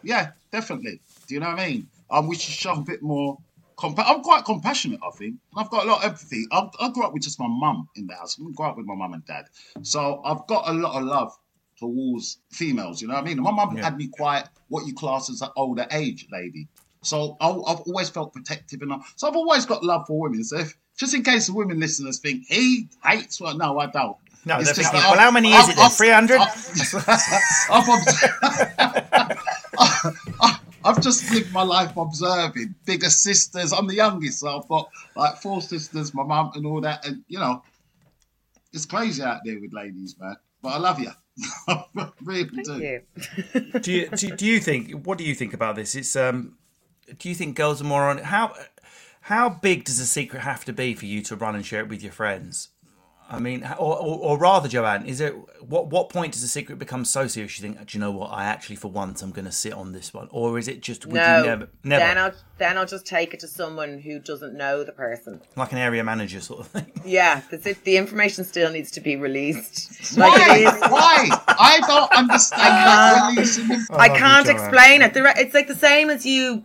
Yeah, 0.04 0.32
definitely. 0.52 1.00
Do 1.28 1.34
you 1.34 1.40
know 1.40 1.50
what 1.50 1.60
I 1.60 1.68
mean? 1.70 1.88
Um, 2.12 2.28
we 2.28 2.36
should 2.36 2.54
show 2.54 2.74
a 2.74 2.82
bit 2.82 3.02
more. 3.02 3.38
Compa- 3.78 4.04
I'm 4.06 4.22
quite 4.22 4.46
compassionate, 4.46 5.00
I 5.06 5.10
think. 5.18 5.36
I've 5.56 5.70
got 5.70 5.86
a 5.86 5.88
lot 5.88 6.00
of 6.04 6.12
empathy. 6.12 6.46
I, 6.52 6.68
I 6.80 6.90
grew 6.92 7.04
up 7.04 7.14
with 7.14 7.24
just 7.24 7.40
my 7.40 7.48
mum 7.48 7.88
in 7.96 8.08
the 8.08 8.16
house. 8.16 8.38
I 8.40 8.44
didn't 8.44 8.56
grow 8.56 8.70
up 8.70 8.78
with 8.78 8.86
my 8.86 8.96
mum 8.96 9.14
and 9.14 9.26
dad. 9.26 9.46
So 9.82 10.22
I've 10.24 10.46
got 10.48 10.68
a 10.70 10.74
lot 10.74 10.96
of 11.00 11.04
love 11.04 11.38
towards 11.78 12.38
females, 12.52 13.02
you 13.02 13.08
know 13.08 13.16
what 13.16 13.24
I 13.24 13.26
mean? 13.26 13.42
My 13.42 13.52
mum 13.52 13.76
had 13.76 13.98
me 13.98 14.08
quite 14.08 14.46
what 14.70 14.86
you 14.88 14.94
class 14.94 15.30
as 15.30 15.42
an 15.42 15.50
older 15.56 15.86
age 15.92 16.28
lady. 16.32 16.68
So 17.02 17.36
I, 17.42 17.50
I've 17.50 17.82
always 17.82 18.10
felt 18.10 18.32
protective 18.34 18.82
enough. 18.82 19.12
So 19.18 19.28
I've 19.28 19.36
always 19.36 19.66
got 19.66 19.84
love 19.84 20.06
for 20.08 20.20
women. 20.20 20.44
So 20.44 20.60
if, 20.60 20.78
just 20.98 21.14
in 21.14 21.24
case 21.24 21.48
the 21.48 21.54
women 21.54 21.80
listeners 21.80 22.20
think 22.20 22.46
he 22.48 22.88
hates, 23.04 23.42
well, 23.42 23.58
no, 23.58 23.80
I 23.80 23.88
don't. 23.88 24.16
No, 24.46 24.60
It's 24.60 24.70
just 24.74 24.92
thinking, 24.92 25.00
well, 25.10 25.18
how 25.20 25.32
many 25.32 25.52
is 25.54 25.70
it 25.70 25.76
then? 25.76 25.86
I've- 25.86 25.96
300? 25.96 26.38
I've, 26.40 26.50
I've, 27.70 29.38
I've 30.84 31.02
just 31.02 31.32
lived 31.32 31.52
my 31.54 31.64
life 31.64 31.96
observing 31.98 32.76
bigger 32.86 33.10
sisters. 33.10 33.72
I'm 33.74 33.88
the 33.88 33.96
youngest, 33.96 34.40
so 34.40 34.60
I've 34.60 34.68
got 34.68 34.90
like 35.16 35.38
four 35.38 35.62
sisters, 35.62 36.14
my 36.14 36.24
mum, 36.24 36.52
and 36.56 36.66
all 36.66 36.82
that. 36.82 37.06
And 37.06 37.24
you 37.28 37.40
know, 37.40 37.64
it's 38.74 38.86
crazy 38.86 39.24
out 39.24 39.42
there 39.46 39.60
with 39.60 39.74
ladies, 39.74 40.16
man. 40.20 40.36
But 40.62 40.70
I 40.70 40.78
love 40.78 41.00
you. 41.00 41.12
I 41.68 42.12
really 42.24 42.64
do. 42.64 42.78
Yeah. 42.80 43.80
do, 43.80 43.92
you, 43.92 44.10
do, 44.10 44.36
do 44.36 44.46
you 44.46 44.60
think, 44.60 44.92
what 45.06 45.18
do 45.18 45.24
you 45.24 45.36
think 45.36 45.54
about 45.54 45.76
this? 45.76 45.96
It's, 45.96 46.16
um, 46.16 46.58
do 47.18 47.30
you 47.30 47.36
think 47.36 47.56
girls 47.56 47.82
are 47.82 47.86
more 47.86 48.10
on, 48.10 48.20
how, 48.20 48.56
how 49.22 49.50
big 49.50 49.84
does 49.84 50.00
a 50.00 50.06
secret 50.06 50.42
have 50.42 50.66
to 50.66 50.74
be 50.74 50.94
for 50.94 51.06
you 51.06 51.22
to 51.24 51.36
run 51.36 51.56
and 51.56 51.66
share 51.66 51.82
it 51.82 51.90
with 51.90 52.04
your 52.04 52.12
friends? 52.12 52.70
I 53.30 53.40
mean, 53.40 53.64
or, 53.80 53.98
or, 53.98 54.20
or 54.20 54.38
rather, 54.38 54.68
Joanne, 54.68 55.06
is 55.06 55.20
it 55.20 55.34
what 55.62 55.88
what 55.88 56.10
point 56.10 56.34
does 56.34 56.42
the 56.42 56.48
secret 56.48 56.78
become 56.78 57.06
so 57.06 57.26
serious? 57.28 57.58
You 57.60 57.64
think, 57.64 57.86
do 57.88 57.98
you 57.98 58.00
know 58.00 58.12
what? 58.12 58.28
I 58.28 58.46
actually, 58.46 58.76
for 58.76 58.90
once, 58.92 59.22
I'm 59.22 59.32
going 59.32 59.46
to 59.46 59.52
sit 59.52 59.74
on 59.74 59.92
this 59.92 60.14
one, 60.14 60.28
or 60.32 60.60
is 60.60 60.68
it 60.68 60.82
just 60.82 61.06
would 61.06 61.16
No. 61.16 61.40
you 61.40 61.46
never, 61.46 61.70
never 61.84 62.06
Then 62.06 62.18
I'll 62.18 62.32
then 62.58 62.78
I'll 62.78 62.86
just 62.86 63.06
take 63.06 63.34
it 63.34 63.40
to 63.40 63.48
someone 63.48 64.00
who 64.00 64.20
doesn't 64.20 64.56
know 64.56 64.84
the 64.84 64.92
person. 64.92 65.42
like 65.56 65.72
an 65.72 65.78
area 65.78 66.04
manager 66.04 66.42
sort 66.42 66.62
of 66.62 66.68
thing? 66.68 66.92
Yeah, 67.06 67.42
that's 67.52 67.66
it. 67.66 67.84
The 67.84 67.98
information 67.98 68.46
still 68.46 68.72
needs 68.72 68.90
to 68.92 69.02
be 69.02 69.18
released. 69.18 70.18
Why? 70.18 70.28
Like 70.30 70.48
it 70.58 70.62
is. 70.62 70.82
Why? 70.90 71.28
I 71.48 71.82
don't 71.86 72.12
understand 72.14 72.62
that 72.62 73.34
releasing 73.36 73.66
oh, 73.66 73.68
them. 73.68 73.86
I 73.92 74.08
can't 74.10 74.46
Joanne. 74.46 74.56
explain 74.56 75.02
it. 75.02 75.12
It's 75.16 75.54
like 75.54 75.68
the 75.68 75.76
same 75.76 76.10
as 76.10 76.26
you 76.26 76.64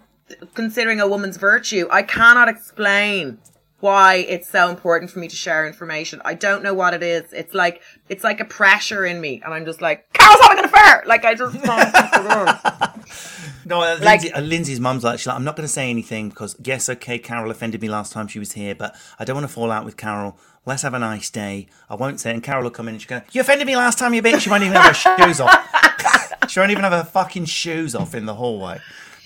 considering 0.54 1.00
a 1.00 1.08
woman's 1.08 1.36
virtue. 1.36 1.88
I 1.90 2.02
cannot 2.02 2.48
explain 2.48 3.38
why 3.80 4.16
it's 4.16 4.48
so 4.48 4.68
important 4.68 5.10
for 5.10 5.18
me 5.20 5.28
to 5.28 5.36
share 5.36 5.66
information. 5.66 6.20
I 6.24 6.34
don't 6.34 6.62
know 6.62 6.74
what 6.74 6.94
it 6.94 7.02
is. 7.02 7.32
It's 7.32 7.54
like 7.54 7.80
it's 8.08 8.24
like 8.24 8.40
a 8.40 8.44
pressure 8.44 9.06
in 9.06 9.20
me, 9.20 9.40
and 9.44 9.54
I'm 9.54 9.64
just 9.64 9.80
like, 9.80 10.12
Carol's 10.12 10.40
having 10.40 10.58
an 10.58 10.64
affair. 10.64 11.02
Like 11.06 11.24
I 11.24 11.34
just 11.34 11.54
No, 13.66 13.82
uh, 13.82 13.98
Like- 14.00 14.22
Lindsay, 14.22 14.32
uh, 14.32 14.40
Lindsay's 14.40 14.80
mum's 14.80 15.04
like, 15.04 15.18
she's 15.18 15.26
like, 15.26 15.36
I'm 15.36 15.44
not 15.44 15.54
going 15.54 15.66
to 15.66 15.72
say 15.72 15.90
anything 15.90 16.30
because, 16.30 16.56
yes, 16.64 16.88
okay, 16.88 17.18
Carol 17.18 17.50
offended 17.50 17.82
me 17.82 17.88
last 17.90 18.12
time 18.12 18.26
she 18.26 18.38
was 18.38 18.52
here, 18.52 18.74
but 18.74 18.96
I 19.18 19.26
don't 19.26 19.36
want 19.36 19.46
to 19.46 19.52
fall 19.52 19.70
out 19.70 19.84
with 19.84 19.98
Carol. 19.98 20.38
Let's 20.64 20.82
have 20.82 20.94
a 20.94 20.98
nice 20.98 21.28
day. 21.28 21.66
I 21.90 21.94
won't 21.94 22.18
say 22.18 22.30
it. 22.30 22.34
And 22.34 22.42
Carol 22.42 22.62
will 22.64 22.70
come 22.70 22.88
in 22.88 22.94
and 22.94 23.02
she'll 23.02 23.20
go, 23.20 23.24
You 23.32 23.42
offended 23.42 23.66
me 23.66 23.76
last 23.76 23.98
time, 23.98 24.14
you 24.14 24.22
bitch. 24.22 24.40
She 24.40 24.50
won't 24.50 24.62
even 24.62 24.74
have 24.74 24.96
her 24.96 25.18
shoes 25.26 25.40
off. 25.40 26.30
she 26.48 26.58
won't 26.60 26.72
even 26.72 26.84
have 26.84 26.94
her 26.94 27.04
fucking 27.04 27.44
shoes 27.44 27.94
off 27.94 28.14
in 28.14 28.24
the 28.24 28.34
hallway. 28.34 28.80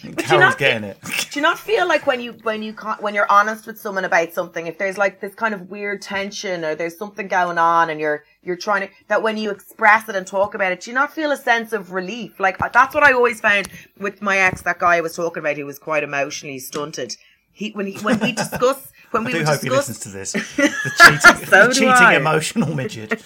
And 0.05 0.17
do 0.17 0.23
you 0.23 0.29
Carol's 0.29 0.53
not 0.53 0.59
getting 0.59 0.85
it. 0.85 0.99
Do 1.31 1.38
you 1.38 1.43
not 1.43 1.59
feel 1.59 1.87
like 1.87 2.07
when 2.07 2.21
you 2.21 2.33
when 2.43 2.62
you 2.62 2.73
when 3.01 3.15
you're 3.15 3.31
honest 3.31 3.67
with 3.67 3.81
someone 3.81 4.05
about 4.05 4.33
something, 4.33 4.67
if 4.67 4.77
there's 4.79 4.99
like 4.99 5.21
this 5.21 5.35
kind 5.35 5.55
of 5.55 5.71
weird 5.71 6.03
tension 6.03 6.65
or 6.65 6.75
there's 6.75 6.99
something 6.99 7.29
going 7.29 7.57
on, 7.57 7.88
and 7.88 8.01
you're 8.01 8.25
you're 8.43 8.57
trying 8.57 8.88
to 8.88 8.95
that 9.09 9.23
when 9.23 9.37
you 9.37 9.51
express 9.51 10.09
it 10.09 10.17
and 10.17 10.27
talk 10.27 10.55
about 10.55 10.73
it, 10.73 10.81
do 10.83 10.91
you 10.91 10.95
not 10.95 11.12
feel 11.12 11.31
a 11.31 11.37
sense 11.37 11.73
of 11.73 11.93
relief? 11.93 12.41
Like 12.41 12.61
uh, 12.61 12.69
that's 12.69 12.95
what 12.95 13.05
I 13.05 13.12
always 13.12 13.41
found 13.41 13.69
with 13.99 14.21
my 14.21 14.38
ex, 14.38 14.62
that 14.62 14.79
guy 14.79 14.97
I 14.97 15.01
was 15.01 15.15
talking 15.15 15.41
about, 15.41 15.57
who 15.57 15.65
was 15.67 15.79
quite 15.79 16.03
emotionally 16.03 16.59
stunted. 16.59 17.17
He 17.53 17.71
when 17.71 17.87
he 17.87 17.99
when 17.99 18.19
we 18.21 18.33
discuss 18.45 18.93
when 19.12 19.23
I 19.23 19.27
we 19.27 19.33
do 19.33 19.45
hope 19.45 19.61
he 19.61 19.69
discuss 19.69 19.88
listens 19.88 19.99
to 20.01 20.09
this. 20.09 20.33
The 20.57 20.91
cheating, 20.99 21.47
So 21.47 21.67
the 21.69 21.75
cheating 21.75 22.17
emotional 22.17 22.75
midget. 22.75 23.21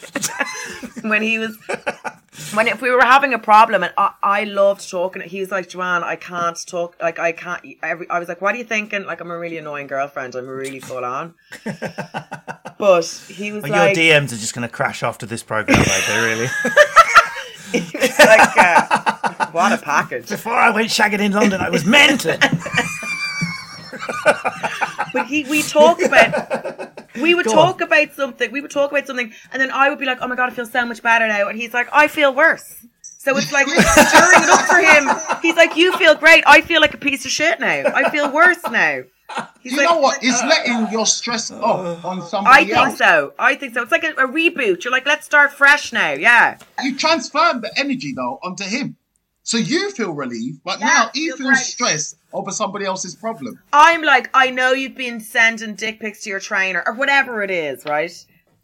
when 1.03 1.23
he 1.23 1.39
was 1.39 1.57
when 2.53 2.68
if 2.68 2.83
we 2.83 2.90
were 2.90 3.03
having 3.03 3.33
a 3.33 3.38
problem 3.38 3.83
and 3.83 3.92
I, 3.96 4.12
I 4.22 4.44
loved 4.44 4.88
talking 4.90 5.22
he 5.22 5.40
was 5.40 5.51
like 5.51 5.68
Joanne 5.68 6.05
I 6.05 6.16
can't 6.16 6.59
talk 6.66 6.96
like 7.01 7.18
I 7.18 7.33
can't 7.33 7.64
every 7.83 8.09
I 8.11 8.18
was 8.18 8.29
like 8.29 8.40
what 8.40 8.55
are 8.55 8.59
you 8.59 8.64
thinking 8.64 9.05
like 9.05 9.20
I'm 9.20 9.31
a 9.31 9.38
really 9.38 9.59
annoying 9.59 9.87
girlfriend 9.87 10.35
I'm 10.35 10.46
really 10.46 10.81
full 10.81 11.05
on 11.05 11.35
but 12.79 13.05
he 13.29 13.53
was 13.53 13.62
Well, 13.62 13.72
like 13.72 13.96
your 13.96 14.05
DMs 14.20 14.33
are 14.33 14.37
just 14.37 14.55
going 14.55 14.68
to 14.68 14.72
crash 14.72 15.03
after 15.03 15.25
this 15.27 15.42
program, 15.42 15.79
mate. 15.79 16.05
They 16.07 16.25
really. 16.25 16.46
he 17.72 17.99
was 17.99 18.18
like 18.18 18.57
uh, 18.59 19.46
what 19.49 19.72
a 19.72 19.79
package 19.79 20.29
Before 20.29 20.55
I 20.55 20.70
went 20.70 20.88
shagging 20.88 21.20
in 21.20 21.33
London, 21.33 21.61
I 21.61 21.70
was 21.70 21.85
mental. 21.85 22.37
but 25.12 25.27
he 25.27 25.44
we 25.44 25.62
talk 25.62 26.01
about 26.03 26.95
we 27.20 27.35
would 27.35 27.46
Go 27.46 27.52
talk 27.52 27.76
on. 27.76 27.83
about 27.83 28.12
something. 28.14 28.50
We 28.52 28.61
would 28.61 28.70
talk 28.70 28.90
about 28.90 29.07
something, 29.07 29.33
and 29.52 29.61
then 29.61 29.70
I 29.70 29.88
would 29.90 29.98
be 29.98 30.07
like, 30.07 30.18
"Oh 30.20 30.29
my 30.29 30.37
god, 30.37 30.50
I 30.50 30.55
feel 30.55 30.66
so 30.66 30.85
much 30.87 31.02
better 31.02 31.26
now," 31.29 31.48
and 31.48 31.59
he's 31.59 31.74
like, 31.74 31.88
"I 31.92 32.09
feel 32.09 32.35
worse." 32.35 32.74
So 33.02 33.37
it's 33.37 33.52
like 33.52 33.66
stirring 33.68 34.42
it 34.42 34.50
up 34.50 34.66
for 34.66 34.79
him. 34.79 35.40
He's 35.42 35.57
like, 35.57 35.76
"You 35.76 35.96
feel 35.96 36.14
great. 36.14 36.44
I 36.46 36.61
feel 36.61 36.81
like 36.81 36.94
a 36.94 36.98
piece 36.98 37.24
of 37.24 37.31
shit 37.31 37.59
now. 37.61 37.85
I 37.94 38.11
feel 38.11 38.31
worse 38.33 38.62
now." 38.70 39.02
He's 39.61 39.72
you 39.72 39.79
like, 39.79 39.90
know 39.90 39.98
what? 39.98 40.18
It's 40.22 40.40
letting 40.44 40.92
your 40.92 41.05
stress 41.05 41.50
off 41.50 42.05
on 42.05 42.22
somebody 42.22 42.57
I 42.57 42.64
think 42.64 42.76
else. 42.76 42.98
so. 42.98 43.33
I 43.38 43.57
think 43.57 43.74
so. 43.74 43.83
It's 43.83 43.90
like 43.90 44.05
a, 44.05 44.11
a 44.12 44.29
reboot. 44.29 44.85
You're 44.85 44.92
like, 44.92 45.05
let's 45.05 45.26
start 45.26 45.52
fresh 45.52 45.92
now. 45.92 46.12
Yeah. 46.12 46.59
You 46.81 46.96
transfer 46.96 47.59
the 47.61 47.72
energy 47.76 48.12
though 48.14 48.38
onto 48.44 48.62
him, 48.62 48.96
so 49.42 49.57
you 49.57 49.90
feel 49.90 50.12
relieved, 50.12 50.61
but 50.64 50.79
now 50.79 51.11
he 51.12 51.26
feel 51.26 51.38
feels 51.38 51.48
great. 51.50 51.59
stressed 51.59 52.16
over 52.37 52.51
somebody 52.51 52.85
else's 52.85 53.14
problem. 53.14 53.59
I'm 53.72 54.03
like, 54.03 54.31
I 54.35 54.51
know 54.51 54.72
you've 54.72 54.94
been 54.94 55.20
sending 55.20 55.75
dick 55.75 56.01
pics 56.01 56.22
to 56.22 56.31
your 56.31 56.40
trainer 56.40 56.83
or 56.87 56.94
whatever 56.94 57.42
it 57.42 57.51
is, 57.51 57.85
right? 57.85 58.12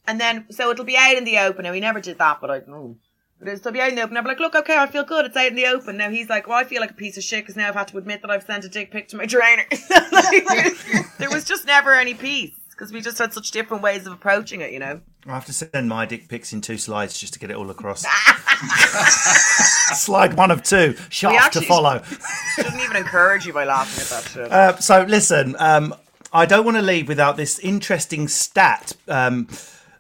And 0.06 0.20
then, 0.20 0.46
so 0.50 0.70
it'll 0.70 0.84
be 0.84 0.96
out 0.96 1.16
in 1.16 1.24
the 1.24 1.38
open. 1.38 1.64
And 1.64 1.74
he 1.74 1.80
never 1.80 2.00
did 2.00 2.18
that, 2.18 2.40
but 2.40 2.50
I 2.50 2.60
know. 2.66 2.96
But 3.38 3.48
it'll 3.48 3.72
be 3.72 3.80
out 3.80 3.88
in 3.88 3.94
the 3.94 4.02
open. 4.02 4.14
Be 4.14 4.28
like, 4.28 4.40
look, 4.40 4.54
okay, 4.54 4.76
I 4.76 4.86
feel 4.86 5.04
good. 5.04 5.26
It's 5.26 5.36
out 5.36 5.46
in 5.46 5.54
the 5.56 5.66
open. 5.66 5.96
Now 5.96 6.10
he's 6.10 6.28
like, 6.28 6.46
well, 6.46 6.58
I 6.58 6.64
feel 6.64 6.80
like 6.80 6.90
a 6.90 6.94
piece 6.94 7.16
of 7.16 7.24
shit 7.24 7.42
because 7.42 7.56
now 7.56 7.68
I've 7.68 7.74
had 7.74 7.88
to 7.88 7.98
admit 7.98 8.22
that 8.22 8.30
I've 8.30 8.44
sent 8.44 8.64
a 8.64 8.68
dick 8.68 8.90
pic 8.90 9.08
to 9.08 9.16
my 9.16 9.26
trainer. 9.26 9.64
Like, 10.12 10.76
there 11.18 11.30
was 11.30 11.44
just 11.44 11.66
never 11.66 11.94
any 11.94 12.14
peace 12.14 12.52
because 12.82 12.92
we 12.92 13.00
just 13.00 13.16
had 13.18 13.32
such 13.32 13.52
different 13.52 13.80
ways 13.80 14.08
of 14.08 14.12
approaching 14.12 14.60
it, 14.60 14.72
you 14.72 14.80
know? 14.80 15.00
I 15.24 15.34
have 15.34 15.44
to 15.44 15.52
send 15.52 15.88
my 15.88 16.04
dick 16.04 16.26
pics 16.28 16.52
in 16.52 16.60
two 16.60 16.78
slides 16.78 17.16
just 17.16 17.32
to 17.34 17.38
get 17.38 17.48
it 17.48 17.56
all 17.56 17.70
across. 17.70 18.02
Slide 19.96 20.34
one 20.34 20.50
of 20.50 20.64
two, 20.64 20.96
shaft 21.08 21.52
to 21.52 21.60
follow. 21.60 22.02
Shouldn't 22.56 22.82
even 22.82 22.96
encourage 22.96 23.46
you 23.46 23.52
by 23.52 23.62
laughing 23.62 24.02
at 24.02 24.08
that 24.08 24.30
shit. 24.32 24.50
Uh, 24.50 24.76
so 24.78 25.04
listen, 25.04 25.54
um, 25.60 25.94
I 26.32 26.44
don't 26.44 26.64
want 26.64 26.76
to 26.76 26.82
leave 26.82 27.06
without 27.06 27.36
this 27.36 27.60
interesting 27.60 28.26
stat. 28.26 28.96
Um, 29.06 29.46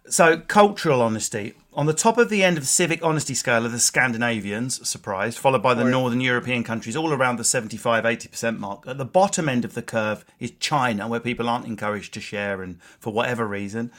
so 0.08 0.38
cultural 0.38 1.02
honesty 1.02 1.54
on 1.74 1.86
the 1.86 1.94
top 1.94 2.18
of 2.18 2.28
the 2.28 2.42
end 2.42 2.58
of 2.58 2.64
the 2.64 2.68
civic 2.68 3.02
honesty 3.02 3.34
scale 3.34 3.64
are 3.64 3.68
the 3.70 3.78
Scandinavians, 3.78 4.86
surprised, 4.86 5.38
followed 5.38 5.62
by 5.62 5.74
the 5.74 5.84
Northern 5.84 6.20
European 6.20 6.64
countries, 6.64 6.96
all 6.96 7.12
around 7.12 7.36
the 7.36 7.42
75-80% 7.44 8.58
mark. 8.58 8.86
At 8.86 8.98
the 8.98 9.04
bottom 9.04 9.48
end 9.48 9.64
of 9.64 9.74
the 9.74 9.82
curve 9.82 10.24
is 10.38 10.52
China, 10.60 11.08
where 11.08 11.20
people 11.20 11.48
aren't 11.48 11.66
encouraged 11.66 12.12
to 12.14 12.20
share, 12.20 12.62
and 12.62 12.80
for 13.00 13.12
whatever 13.12 13.46
reason. 13.46 13.90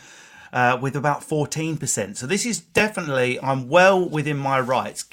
Uh, 0.51 0.77
with 0.79 0.95
about 0.95 1.21
14%. 1.21 2.15
So, 2.15 2.27
this 2.27 2.45
is 2.45 2.59
definitely, 2.59 3.39
I'm 3.41 3.69
well 3.69 4.07
within 4.07 4.37
my 4.37 4.59
rights 4.59 5.05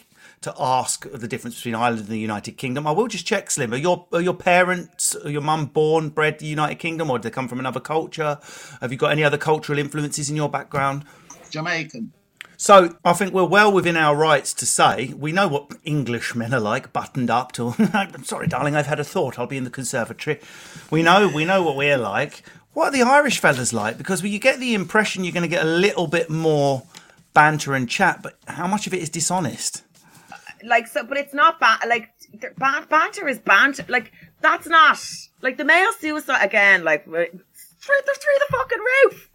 to 0.43 0.55
ask 0.59 1.07
of 1.07 1.23
the 1.23 1.29
difference 1.29 1.57
between 1.57 1.75
Ireland 1.75 2.01
and 2.01 2.09
the 2.09 2.19
United 2.19 2.59
Kingdom. 2.59 2.87
I 2.87 2.91
will 2.91 3.09
just 3.09 3.27
check, 3.27 3.51
Slim. 3.51 3.73
Are 3.73 3.79
your 3.79 4.07
are 4.13 4.21
your 4.21 4.35
parents, 4.35 5.17
are 5.17 5.31
your 5.31 5.41
mum 5.41 5.67
born, 5.67 6.11
bred 6.11 6.39
the 6.39 6.47
United 6.47 6.79
Kingdom, 6.79 7.11
or 7.11 7.19
do 7.19 7.25
they 7.25 7.31
come 7.31 7.49
from 7.49 7.59
another 7.59 7.81
culture? 7.81 8.39
Have 8.83 8.93
you 8.93 8.99
got 8.99 9.13
any 9.13 9.25
other 9.25 9.39
cultural 9.39 9.79
influences 9.79 10.29
in 10.29 10.37
your 10.37 10.49
background? 10.49 11.05
Jamaican. 11.51 12.13
So 12.61 12.95
I 13.07 13.15
think 13.15 13.33
we're 13.33 13.47
well 13.47 13.73
within 13.73 13.97
our 13.97 14.15
rights 14.15 14.53
to 14.53 14.67
say 14.67 15.15
we 15.17 15.33
know 15.33 15.49
what 15.49 15.73
Englishmen 15.87 16.53
are 16.53 16.61
like, 16.61 16.93
buttoned 16.93 17.31
up 17.31 17.53
till. 17.53 17.75
I'm 17.95 18.23
sorry, 18.25 18.49
darling, 18.49 18.77
I've 18.77 18.87
had 18.87 19.01
a 19.01 19.05
thought. 19.05 19.39
I'll 19.39 19.47
be 19.47 19.57
in 19.57 19.65
the 19.65 19.71
conservatory. 19.71 20.39
We 20.91 21.03
know 21.03 21.27
we 21.27 21.47
know 21.47 21.63
what 21.63 21.75
we're 21.75 21.97
like. 21.97 22.43
What 22.75 22.89
are 22.89 22.91
the 22.91 23.01
Irish 23.01 23.39
fellas 23.39 23.73
like? 23.73 23.97
Because 23.97 24.23
you 24.23 24.39
get 24.39 24.61
the 24.61 24.75
impression 24.75 25.25
you're 25.25 25.33
going 25.33 25.43
to 25.43 25.49
get 25.49 25.65
a 25.65 25.69
little 25.69 26.07
bit 26.07 26.29
more 26.29 26.83
banter 27.33 27.73
and 27.73 27.89
chat, 27.89 28.23
but 28.23 28.37
how 28.47 28.67
much 28.67 28.87
of 28.87 28.93
it 28.93 29.01
is 29.01 29.09
dishonest? 29.09 29.83
like 30.63 30.87
so 30.87 31.03
but 31.03 31.17
it's 31.17 31.33
not 31.33 31.59
bad 31.59 31.79
like 31.89 32.11
ban- 32.59 32.85
banter 32.91 33.27
is 33.27 33.39
banter 33.39 33.83
like 33.89 34.13
that's 34.43 34.67
not 34.67 35.03
like 35.41 35.57
the 35.57 35.65
male 35.65 35.91
suicide 35.99 36.45
again 36.45 36.85
like 36.85 37.05
through, 37.05 37.15
they're 37.15 38.15
through 38.15 38.39
the 38.39 38.47
fucking 38.51 38.79
roof 38.79 39.31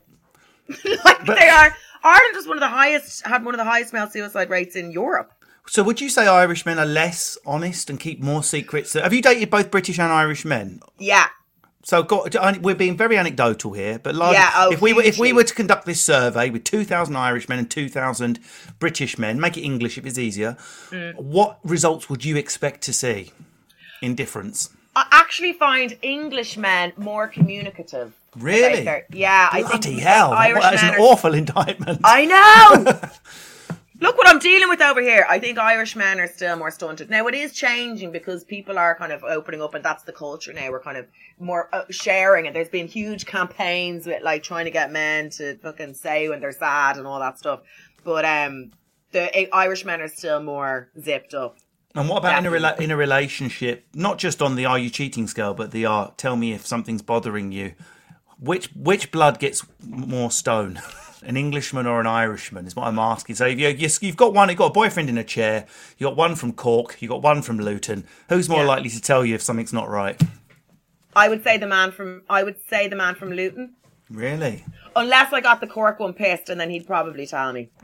like 1.04 1.26
they 1.26 1.50
are 1.50 1.76
ireland 2.06 2.36
is 2.38 2.48
one 2.48 2.58
of 2.58 2.62
the 2.62 2.70
highest 2.70 3.26
had 3.26 3.44
one 3.44 3.54
of 3.54 3.58
the 3.58 3.66
highest 3.74 3.92
male 3.94 4.10
suicide 4.10 4.50
rates 4.50 4.76
in 4.76 4.92
europe 4.92 5.32
So 5.68 5.82
would 5.84 6.00
you 6.00 6.10
say 6.10 6.28
Irishmen 6.28 6.78
are 6.78 6.86
less 6.86 7.40
honest 7.44 7.90
and 7.90 8.00
keep 8.00 8.22
more 8.22 8.44
secrets? 8.44 8.94
Have 8.94 9.14
you 9.14 9.22
dated 9.30 9.50
both 9.50 9.72
British 9.72 9.98
and 10.00 10.12
Irish 10.14 10.46
men? 10.46 10.80
yeah 11.00 11.28
So 11.92 12.04
got, 12.04 12.36
we're 12.62 12.76
being 12.76 12.98
very 12.98 13.16
anecdotal 13.18 13.74
here, 13.74 13.98
but 14.06 14.14
largely, 14.16 14.38
Yeah, 14.42 14.52
oh, 14.62 14.72
if 14.72 14.82
we 14.82 14.92
were 14.94 15.04
if 15.04 15.18
we 15.20 15.34
were 15.34 15.44
to 15.44 15.56
conduct 15.62 15.86
this 15.86 16.02
survey 16.02 16.50
with 16.52 16.64
two 16.64 16.84
thousand 16.92 17.16
Irishmen 17.16 17.58
and 17.60 17.70
two 17.70 17.90
thousand 17.90 18.40
British 18.80 19.18
men, 19.24 19.40
make 19.40 19.56
it 19.58 19.64
English 19.72 19.98
if 20.00 20.06
it's 20.06 20.18
easier. 20.28 20.58
Mm. 20.92 21.16
What 21.38 21.60
results 21.64 22.10
would 22.10 22.24
you 22.26 22.36
expect 22.38 22.82
to 22.88 22.94
see 22.94 23.32
in 24.02 24.16
difference? 24.16 24.70
i 24.96 25.06
actually 25.12 25.54
find 25.54 25.98
english 26.02 26.56
men 26.58 26.94
more 26.96 27.28
communicative 27.28 28.14
Really? 28.38 28.86
Yeah 29.12 29.50
i 29.52 29.62
Bloody 29.62 29.78
think 29.80 30.00
hell! 30.02 30.32
irish 30.34 30.64
that 30.64 30.74
is 30.74 30.84
an 30.84 30.96
are- 30.96 31.00
awful 31.00 31.34
indictment. 31.34 32.02
I 32.04 32.26
know. 32.26 33.10
Look 34.02 34.18
what 34.18 34.28
I'm 34.28 34.40
dealing 34.40 34.68
with 34.68 34.82
over 34.82 35.02
here. 35.02 35.26
I 35.30 35.40
think 35.40 35.58
Irish 35.58 35.96
men 35.96 36.20
are 36.20 36.28
still 36.28 36.58
more 36.58 36.70
stunted. 36.70 37.10
Now 37.10 37.28
it 37.28 37.34
is 37.34 37.54
changing 37.54 38.12
because 38.12 38.44
people 38.44 38.78
are 38.78 38.94
kind 38.94 39.14
of 39.14 39.24
opening 39.24 39.62
up, 39.62 39.74
and 39.74 39.86
that's 39.86 40.04
the 40.04 40.12
culture 40.12 40.52
now. 40.52 40.70
We're 40.70 40.82
kind 40.82 40.98
of 40.98 41.08
more 41.40 41.70
uh, 41.72 41.86
sharing, 41.90 42.46
and 42.46 42.54
there's 42.54 42.68
been 42.68 42.88
huge 42.88 43.26
campaigns 43.26 44.06
with 44.06 44.22
like 44.22 44.44
trying 44.44 44.66
to 44.66 44.72
get 44.72 44.92
men 44.92 45.30
to 45.32 45.56
fucking 45.60 45.94
say 45.94 46.28
when 46.28 46.42
they're 46.42 46.52
sad 46.52 46.98
and 46.98 47.08
all 47.08 47.22
that 47.22 47.40
stuff. 47.40 47.62
But 48.04 48.26
um, 48.26 48.72
the 49.12 49.32
uh, 49.34 49.56
Irish 49.56 49.86
men 49.86 50.02
are 50.02 50.10
still 50.10 50.44
more 50.44 50.90
zipped 51.00 51.34
up. 51.34 51.58
And 51.96 52.10
what 52.10 52.18
about 52.18 52.38
in 52.40 52.46
a 52.46 52.52
rela- 52.52 52.78
in 52.78 52.92
a 52.92 52.98
relationship? 52.98 53.86
Not 53.94 54.18
just 54.18 54.42
on 54.42 54.56
the 54.56 54.66
"Are 54.66 54.78
you 54.78 54.90
cheating?" 54.90 55.26
scale, 55.28 55.54
but 55.54 55.72
the 55.72 55.86
"Are 55.86 56.14
tell 56.18 56.36
me 56.36 56.52
if 56.52 56.66
something's 56.68 57.02
bothering 57.02 57.54
you." 57.54 57.72
Which 58.46 58.68
which 58.76 59.12
blood 59.12 59.40
gets 59.40 59.66
more 59.86 60.32
stone? 60.32 60.80
An 61.24 61.38
Englishman 61.38 61.88
or 61.88 62.00
an 62.00 62.06
Irishman 62.06 62.68
is 62.68 62.76
what 62.76 62.86
I'm 62.86 63.00
asking. 63.00 63.36
So 63.38 63.48
if 63.48 63.58
you, 63.60 63.70
you've 64.08 64.16
got 64.16 64.36
one, 64.36 64.48
you've 64.50 64.60
got 64.60 64.68
a 64.68 64.74
boyfriend 64.74 65.10
in 65.10 65.18
a 65.18 65.24
chair, 65.24 65.66
you've 65.98 66.08
got 66.10 66.16
one 66.16 66.36
from 66.36 66.54
Cork, 66.54 66.98
you've 67.02 67.10
got 67.10 67.24
one 67.24 67.42
from 67.42 67.58
Luton. 67.58 68.06
Who's 68.30 68.48
more 68.48 68.60
Yeah. 68.62 68.68
likely 68.68 68.90
to 68.90 69.02
tell 69.02 69.26
you 69.26 69.34
if 69.34 69.42
something's 69.42 69.74
not 69.74 69.90
right? 69.90 70.22
I 71.16 71.28
would 71.30 71.44
say 71.44 71.58
the 71.58 71.66
man 71.66 71.92
from 71.92 72.22
I 72.30 72.44
would 72.44 72.58
say 72.70 72.88
the 72.88 72.96
man 72.96 73.16
from 73.16 73.32
Luton, 73.32 73.74
Really? 74.12 74.64
Unless 74.96 75.34
I 75.34 75.42
got 75.42 75.62
the 75.62 75.68
Cork 75.68 76.00
one 76.00 76.14
pissed, 76.14 76.50
and 76.50 76.60
then 76.60 76.70
he'd 76.70 76.88
probably 76.88 77.28
tell 77.28 77.54
me. 77.54 77.70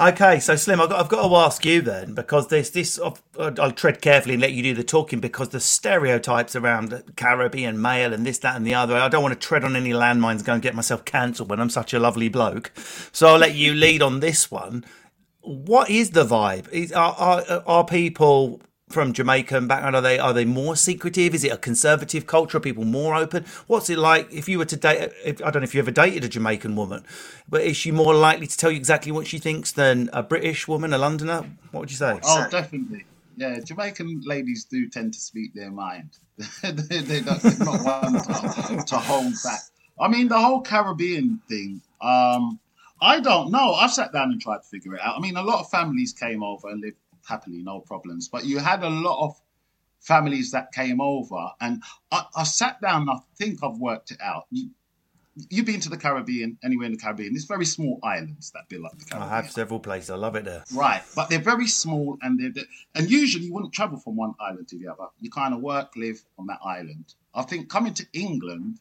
Okay, 0.00 0.40
so 0.40 0.56
Slim, 0.56 0.80
I've 0.80 0.88
got, 0.88 0.98
I've 0.98 1.08
got 1.10 1.28
to 1.28 1.36
ask 1.36 1.62
you 1.66 1.82
then 1.82 2.14
because 2.14 2.48
this. 2.48 2.98
I'll, 2.98 3.18
I'll 3.38 3.70
tread 3.70 4.00
carefully 4.00 4.34
and 4.34 4.40
let 4.40 4.52
you 4.52 4.62
do 4.62 4.72
the 4.72 4.82
talking 4.82 5.20
because 5.20 5.50
the 5.50 5.60
stereotypes 5.60 6.56
around 6.56 7.02
Caribbean 7.16 7.82
male 7.82 8.14
and 8.14 8.24
this, 8.24 8.38
that, 8.38 8.56
and 8.56 8.66
the 8.66 8.74
other. 8.74 8.96
I 8.96 9.08
don't 9.08 9.22
want 9.22 9.38
to 9.38 9.46
tread 9.46 9.62
on 9.62 9.76
any 9.76 9.90
landmines 9.90 10.36
and 10.36 10.44
go 10.46 10.54
and 10.54 10.62
get 10.62 10.74
myself 10.74 11.04
cancelled 11.04 11.50
when 11.50 11.60
I'm 11.60 11.68
such 11.68 11.92
a 11.92 12.00
lovely 12.00 12.30
bloke. 12.30 12.72
So 13.12 13.28
I'll 13.28 13.38
let 13.38 13.54
you 13.54 13.74
lead 13.74 14.00
on 14.00 14.20
this 14.20 14.50
one. 14.50 14.86
What 15.42 15.90
is 15.90 16.10
the 16.12 16.24
vibe? 16.24 16.70
Is, 16.70 16.92
are, 16.92 17.14
are 17.18 17.62
are 17.66 17.84
people 17.84 18.62
from 18.90 19.12
Jamaica 19.12 19.56
and 19.56 19.68
background? 19.68 19.96
Are 19.96 20.02
they 20.02 20.18
are 20.18 20.32
they 20.32 20.44
more 20.44 20.76
secretive? 20.76 21.34
Is 21.34 21.44
it 21.44 21.52
a 21.52 21.56
conservative 21.56 22.26
culture? 22.26 22.58
Are 22.58 22.60
people 22.60 22.84
more 22.84 23.14
open? 23.14 23.44
What's 23.66 23.88
it 23.88 23.98
like 23.98 24.32
if 24.32 24.48
you 24.48 24.58
were 24.58 24.64
to 24.66 24.76
date? 24.76 25.12
If, 25.24 25.42
I 25.42 25.50
don't 25.50 25.62
know 25.62 25.64
if 25.64 25.74
you 25.74 25.80
ever 25.80 25.90
dated 25.90 26.24
a 26.24 26.28
Jamaican 26.28 26.76
woman, 26.76 27.04
but 27.48 27.62
is 27.62 27.76
she 27.76 27.90
more 27.90 28.14
likely 28.14 28.46
to 28.46 28.56
tell 28.56 28.70
you 28.70 28.76
exactly 28.76 29.12
what 29.12 29.26
she 29.26 29.38
thinks 29.38 29.72
than 29.72 30.10
a 30.12 30.22
British 30.22 30.68
woman, 30.68 30.92
a 30.92 30.98
Londoner? 30.98 31.44
What 31.70 31.80
would 31.80 31.90
you 31.90 31.96
say? 31.96 32.18
Oh, 32.22 32.48
definitely. 32.50 33.04
Yeah, 33.36 33.58
Jamaican 33.60 34.22
ladies 34.26 34.64
do 34.64 34.88
tend 34.88 35.14
to 35.14 35.20
speak 35.20 35.54
their 35.54 35.70
mind. 35.70 36.18
they, 36.62 36.98
they 36.98 37.20
don't, 37.20 37.40
they're 37.40 37.66
not 37.66 37.84
one 37.84 38.12
to, 38.14 38.84
to 38.86 38.96
hold 38.96 39.34
back. 39.42 39.60
I 39.98 40.08
mean, 40.08 40.28
the 40.28 40.38
whole 40.38 40.62
Caribbean 40.62 41.40
thing. 41.48 41.80
Um, 42.00 42.58
I 43.02 43.20
don't 43.20 43.50
know. 43.50 43.74
I've 43.74 43.92
sat 43.92 44.12
down 44.12 44.30
and 44.30 44.40
tried 44.40 44.58
to 44.58 44.68
figure 44.68 44.94
it 44.94 45.00
out. 45.00 45.16
I 45.16 45.20
mean, 45.20 45.36
a 45.36 45.42
lot 45.42 45.60
of 45.60 45.70
families 45.70 46.12
came 46.12 46.42
over 46.42 46.68
and 46.68 46.80
lived 46.80 46.96
happily, 47.30 47.62
no 47.62 47.80
problems. 47.80 48.28
But 48.28 48.44
you 48.44 48.58
had 48.58 48.82
a 48.82 48.90
lot 48.90 49.24
of 49.26 49.40
families 50.00 50.50
that 50.50 50.72
came 50.72 51.00
over, 51.00 51.50
and 51.60 51.82
I, 52.10 52.24
I 52.36 52.44
sat 52.44 52.80
down. 52.82 53.02
and 53.02 53.10
I 53.10 53.16
think 53.38 53.60
I've 53.62 53.78
worked 53.78 54.10
it 54.10 54.18
out. 54.20 54.44
You, 54.50 54.70
you've 55.48 55.64
been 55.66 55.80
to 55.80 55.88
the 55.88 55.96
Caribbean, 55.96 56.58
anywhere 56.64 56.86
in 56.86 56.92
the 56.92 56.98
Caribbean. 56.98 57.34
It's 57.34 57.44
very 57.44 57.64
small 57.64 57.98
islands 58.02 58.50
that 58.52 58.68
build 58.68 58.84
up 58.86 58.98
the 58.98 59.04
Caribbean. 59.04 59.32
I 59.32 59.36
have 59.36 59.50
several 59.50 59.80
places. 59.80 60.10
I 60.10 60.16
love 60.16 60.36
it 60.36 60.44
there. 60.44 60.64
Right, 60.74 61.02
but 61.16 61.28
they're 61.30 61.38
very 61.38 61.66
small, 61.68 62.18
and 62.22 62.38
they're, 62.38 62.50
they're- 62.52 62.64
and 62.94 63.10
usually 63.10 63.44
you 63.46 63.54
wouldn't 63.54 63.72
travel 63.72 63.98
from 63.98 64.16
one 64.16 64.34
island 64.40 64.68
to 64.68 64.78
the 64.78 64.88
other. 64.88 65.06
You 65.20 65.30
kind 65.30 65.54
of 65.54 65.60
work, 65.60 65.92
live 65.96 66.20
on 66.38 66.46
that 66.48 66.58
island. 66.64 67.14
I 67.34 67.42
think 67.42 67.68
coming 67.70 67.94
to 67.94 68.06
England 68.12 68.80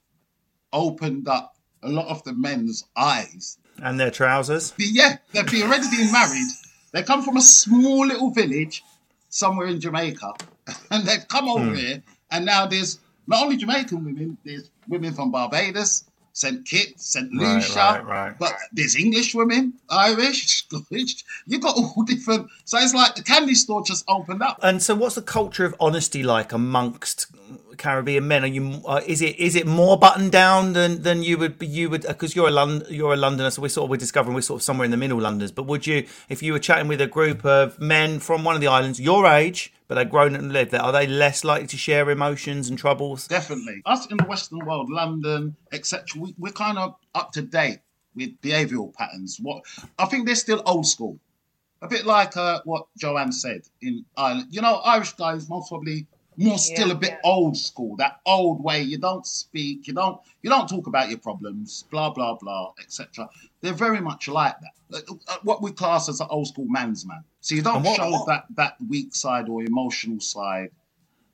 opened 0.73 1.27
up 1.27 1.55
a 1.83 1.89
lot 1.89 2.07
of 2.07 2.23
the 2.23 2.33
men's 2.33 2.83
eyes. 2.95 3.57
And 3.81 3.99
their 3.99 4.11
trousers. 4.11 4.73
Yeah, 4.77 5.17
they've 5.33 5.45
been 5.49 5.63
already 5.63 5.87
been 5.95 6.11
married. 6.11 6.47
They 6.91 7.03
come 7.03 7.21
from 7.21 7.37
a 7.37 7.41
small 7.41 8.07
little 8.07 8.31
village 8.31 8.83
somewhere 9.29 9.67
in 9.67 9.79
Jamaica, 9.79 10.33
and 10.91 11.05
they've 11.05 11.27
come 11.27 11.47
over 11.47 11.65
hmm. 11.65 11.75
here, 11.75 12.03
and 12.31 12.45
now 12.45 12.65
there's 12.65 12.99
not 13.27 13.43
only 13.43 13.57
Jamaican 13.57 14.03
women, 14.03 14.37
there's 14.43 14.71
women 14.87 15.13
from 15.13 15.31
Barbados. 15.31 16.05
St. 16.33 16.65
Kitts, 16.65 17.13
St. 17.13 17.31
Lucia, 17.33 17.79
right, 17.79 18.05
right. 18.05 18.39
but 18.39 18.53
there's 18.71 18.95
English 18.95 19.35
women, 19.35 19.73
Irish, 19.89 20.47
Scottish. 20.63 21.23
You've 21.47 21.61
got 21.61 21.75
all 21.75 22.03
different. 22.07 22.49
So 22.65 22.77
it's 22.77 22.93
like 22.93 23.15
the 23.15 23.23
candy 23.23 23.55
store 23.55 23.83
just 23.83 24.05
opened 24.07 24.41
up. 24.41 24.59
And 24.61 24.81
so, 24.81 24.95
what's 24.95 25.15
the 25.15 25.21
culture 25.21 25.65
of 25.65 25.75
honesty 25.79 26.23
like 26.23 26.53
amongst 26.53 27.27
Caribbean 27.77 28.27
men? 28.27 28.43
Are 28.43 28.47
you? 28.47 28.81
Uh, 28.85 29.01
is 29.05 29.21
it 29.21 29.37
is 29.37 29.55
it 29.55 29.67
more 29.67 29.97
buttoned 29.97 30.31
down 30.31 30.73
than 30.73 31.01
than 31.01 31.23
you 31.23 31.37
would 31.37 31.59
be? 31.59 31.67
You 31.67 31.89
would 31.89 32.03
because 32.03 32.35
you're 32.35 32.47
a 32.47 32.51
Lond- 32.51 32.85
you're 32.89 33.13
a 33.13 33.17
Londoner, 33.17 33.49
so 33.51 33.61
we're 33.61 33.69
sort 33.69 33.85
of 33.85 33.89
we're 33.89 33.97
discovering 33.97 34.35
we're 34.35 34.41
sort 34.41 34.59
of 34.59 34.63
somewhere 34.63 34.85
in 34.85 34.91
the 34.91 34.97
middle 34.97 35.19
Londoners. 35.19 35.51
But 35.51 35.63
would 35.63 35.87
you, 35.87 36.05
if 36.29 36.43
you 36.43 36.53
were 36.53 36.59
chatting 36.59 36.87
with 36.87 37.01
a 37.01 37.07
group 37.07 37.43
of 37.45 37.79
men 37.79 38.19
from 38.19 38.43
one 38.43 38.55
of 38.55 38.61
the 38.61 38.67
islands, 38.67 38.99
your 38.99 39.25
age, 39.25 39.73
but 39.89 39.95
they've 39.95 40.09
grown 40.09 40.35
and 40.35 40.53
lived 40.53 40.69
there, 40.71 40.81
are 40.81 40.91
they 40.91 41.07
less 41.07 41.43
likely 41.43 41.67
to 41.67 41.75
share 41.75 42.09
emotions 42.11 42.69
and 42.69 42.77
troubles? 42.77 43.27
Definitely. 43.27 43.81
Us 43.87 44.05
in 44.05 44.17
the 44.17 44.23
Western 44.23 44.59
world, 44.59 44.89
London, 44.89 45.55
etc., 45.73 46.05
we, 46.21 46.35
we're 46.37 46.53
kind 46.53 46.77
of 46.77 46.95
up 47.15 47.31
to 47.33 47.41
date 47.41 47.79
with 48.15 48.39
behavioural 48.39 48.93
patterns. 48.93 49.39
What 49.41 49.63
I 49.97 50.05
think 50.05 50.27
they're 50.27 50.35
still 50.35 50.61
old 50.65 50.85
school. 50.85 51.19
A 51.81 51.87
bit 51.87 52.05
like 52.05 52.37
uh, 52.37 52.61
what 52.65 52.87
Joanne 52.97 53.31
said 53.31 53.61
in 53.81 54.05
Ireland. 54.15 54.49
You 54.51 54.61
know, 54.61 54.75
Irish 54.75 55.13
guys 55.13 55.49
most 55.49 55.69
probably 55.69 56.05
more 56.39 56.57
still 56.57 56.87
Yeah, 56.87 56.93
a 56.93 56.97
bit 56.97 57.09
yeah. 57.11 57.29
old 57.31 57.57
school. 57.57 57.95
That 57.97 58.21
old 58.25 58.63
way. 58.63 58.81
You 58.81 58.97
don't 58.97 59.25
speak. 59.25 59.87
You 59.87 59.93
don't. 59.93 60.19
You 60.41 60.49
don't 60.49 60.67
talk 60.69 60.87
about 60.87 61.09
your 61.09 61.19
problems. 61.19 61.83
Blah 61.91 62.11
blah 62.11 62.35
blah, 62.35 62.73
etc. 62.81 63.29
They're 63.61 63.73
very 63.87 64.01
much 64.01 64.27
like 64.27 64.55
that. 64.61 64.73
Uh, 65.09 65.13
uh, 65.27 65.37
What 65.43 65.61
we 65.61 65.71
class 65.71 66.09
as 66.09 66.19
an 66.21 66.27
old 66.29 66.47
school 66.47 66.65
man's 66.67 67.05
man. 67.05 67.23
So 67.41 67.55
you 67.55 67.61
don't 67.61 67.83
what- 67.83 67.97
show 67.97 68.09
what- 68.11 68.27
that 68.27 68.45
that 68.55 68.73
weak 68.87 69.13
side 69.15 69.49
or 69.49 69.63
emotional 69.63 70.19
side 70.19 70.71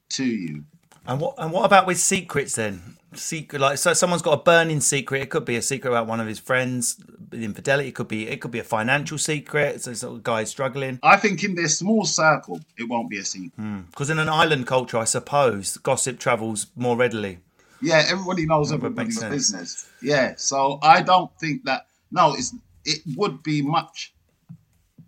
to 0.10 0.26
you. 0.26 0.64
And 1.08 1.20
what 1.20 1.36
and 1.38 1.52
what 1.52 1.66
about 1.66 1.86
with 1.86 2.00
secrets 2.00 2.56
then? 2.56 2.98
Secret 3.14 3.62
like 3.62 3.78
so 3.78 3.94
someone's 3.94 4.22
got 4.22 4.34
a 4.34 4.44
burning 4.44 4.82
secret. 4.82 5.22
It 5.22 5.30
could 5.30 5.46
be 5.46 5.56
a 5.56 5.62
secret 5.62 5.90
about 5.90 6.08
one 6.08 6.20
of 6.20 6.28
his 6.28 6.40
friends, 6.40 7.02
infidelity. 7.32 7.90
It 7.90 7.96
could 7.96 8.08
be 8.08 8.28
it 8.28 8.42
could 8.42 8.52
be 8.52 8.60
a 8.60 8.64
financial 8.64 9.18
secret. 9.18 9.82
So 9.82 9.94
sort 9.94 10.18
of 10.18 10.24
guy 10.24 10.44
struggling. 10.44 11.00
I 11.04 11.18
think 11.18 11.44
in 11.44 11.56
their 11.56 11.70
small 11.70 12.06
circle, 12.06 12.60
it 12.78 12.90
won't 12.90 13.10
be 13.10 13.20
a 13.20 13.24
secret. 13.24 13.54
Because 13.92 14.10
in 14.10 14.20
an 14.20 14.28
island 14.30 14.68
culture, 14.68 14.98
I 14.98 15.06
suppose 15.06 15.78
gossip 15.78 16.20
travels 16.20 16.68
more 16.76 16.98
readily. 16.98 17.40
Yeah, 17.82 18.04
everybody 18.10 18.46
knows 18.46 18.72
everybody's 18.72 19.24
business. 19.24 19.88
Yeah, 20.02 20.34
so 20.38 20.80
I 20.82 21.02
don't 21.02 21.32
think 21.40 21.66
that. 21.66 21.88
No, 22.12 22.34
it's 22.34 22.54
it 22.84 23.00
would 23.16 23.44
be 23.44 23.62
much 23.62 24.14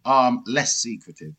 um 0.05 0.43
less 0.45 0.77
secretive. 0.77 1.33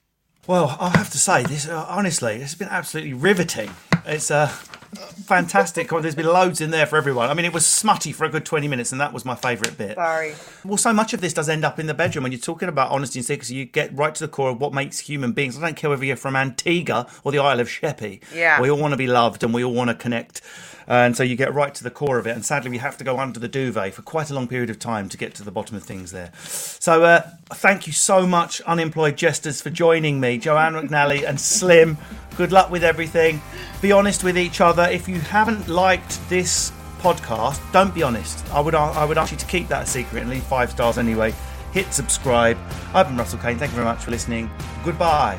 Well, 0.49 0.79
I 0.81 0.89
have 0.97 1.11
to 1.11 1.19
say 1.19 1.43
this 1.43 1.69
uh, 1.69 1.85
honestly. 1.91 2.37
It's 2.37 2.55
been 2.55 2.71
absolutely 2.71 3.13
riveting. 3.13 3.69
It's 4.07 4.31
uh, 4.31 4.51
fantastic. 4.94 5.88
There's 5.88 6.14
been 6.14 6.27
loads 6.27 6.61
in 6.61 6.70
there 6.70 6.87
for 6.87 6.96
everyone. 6.96 7.31
I 7.31 7.35
mean, 7.35 7.44
it 7.44 7.53
was 7.53 7.66
smutty 7.66 8.12
for 8.12 8.24
a 8.24 8.29
good 8.29 8.44
20 8.44 8.68
minutes, 8.68 8.92
and 8.92 9.01
that 9.01 9.12
was 9.12 9.24
my 9.24 9.35
favourite 9.35 9.77
bit. 9.77 9.96
Sorry. 9.96 10.35
Well, 10.64 10.77
so 10.77 10.92
much 10.92 11.12
of 11.14 11.20
this 11.20 11.33
does 11.33 11.48
end 11.48 11.64
up 11.64 11.79
in 11.79 11.87
the 11.87 11.94
bedroom. 11.94 12.24
When 12.24 12.33
you're 12.33 12.40
talking 12.40 12.68
about 12.68 12.90
honesty 12.90 13.18
and 13.18 13.27
secrecy, 13.27 13.55
you 13.55 13.64
get 13.64 13.96
right 13.96 14.14
to 14.14 14.24
the 14.24 14.29
core 14.29 14.51
of 14.51 14.61
what 14.61 14.72
makes 14.72 15.01
human 15.01 15.33
beings. 15.33 15.59
I 15.59 15.61
don't 15.61 15.77
care 15.77 15.90
whether 15.90 16.05
you're 16.05 16.16
from 16.16 16.37
Antigua 16.37 17.07
or 17.24 17.33
the 17.33 17.38
Isle 17.38 17.61
of 17.61 17.68
Sheppey. 17.68 18.20
Yeah. 18.35 18.61
We 18.61 18.70
all 18.70 18.79
want 18.79 18.92
to 18.92 18.98
be 18.98 19.07
loved 19.07 19.42
and 19.42 19.53
we 19.53 19.64
all 19.64 19.74
want 19.74 19.88
to 19.88 19.94
connect. 19.94 20.42
And 20.88 21.14
so 21.14 21.22
you 21.22 21.37
get 21.37 21.53
right 21.53 21.74
to 21.74 21.85
the 21.85 21.90
core 21.90 22.18
of 22.18 22.27
it. 22.27 22.31
And 22.31 22.44
sadly, 22.44 22.70
we 22.70 22.79
have 22.79 22.96
to 22.96 23.05
go 23.05 23.18
under 23.18 23.38
the 23.38 23.46
duvet 23.46 23.92
for 23.92 24.01
quite 24.01 24.31
a 24.31 24.35
long 24.35 24.48
period 24.48 24.70
of 24.70 24.79
time 24.79 25.11
to 25.11 25.18
get 25.18 25.35
to 25.35 25.44
the 25.44 25.51
bottom 25.51 25.77
of 25.77 25.83
things 25.83 26.12
there. 26.12 26.33
So 26.44 27.05
uh, 27.05 27.31
thank 27.51 27.87
you 27.87 27.92
so 27.92 28.27
much, 28.27 28.62
unemployed 28.62 29.18
jesters, 29.18 29.61
for 29.61 29.68
joining 29.68 30.18
me. 30.18 30.38
Joanne 30.38 30.72
McNally 30.72 31.29
and 31.29 31.38
Slim, 31.38 31.98
good 32.38 32.53
luck 32.53 32.70
with 32.70 32.85
everything. 32.85 33.42
Be 33.83 33.92
honest 33.92 34.24
with 34.24 34.38
each 34.38 34.62
other. 34.62 34.85
If 34.85 35.09
you 35.09 35.20
haven't 35.20 35.68
liked 35.68 36.27
this 36.31 36.72
podcast, 37.01 37.61
don't 37.72 37.92
be 37.94 38.03
honest. 38.03 38.46
I 38.53 38.61
would 38.61 38.74
I 38.74 39.05
would 39.05 39.18
ask 39.18 39.33
you 39.33 39.38
to 39.38 39.46
keep 39.46 39.68
that 39.68 39.83
a 39.83 39.87
secret 39.87 40.22
and 40.22 40.31
leave 40.31 40.44
five 40.44 40.70
stars 40.70 40.96
anyway. 40.96 41.35
Hit 41.72 41.92
subscribe. 41.92 42.57
I've 42.94 43.09
been 43.09 43.18
Russell 43.18 43.40
Kane. 43.40 43.59
Thank 43.59 43.72
you 43.72 43.77
very 43.77 43.85
much 43.85 44.03
for 44.03 44.11
listening. 44.12 44.48
Goodbye. 44.85 45.38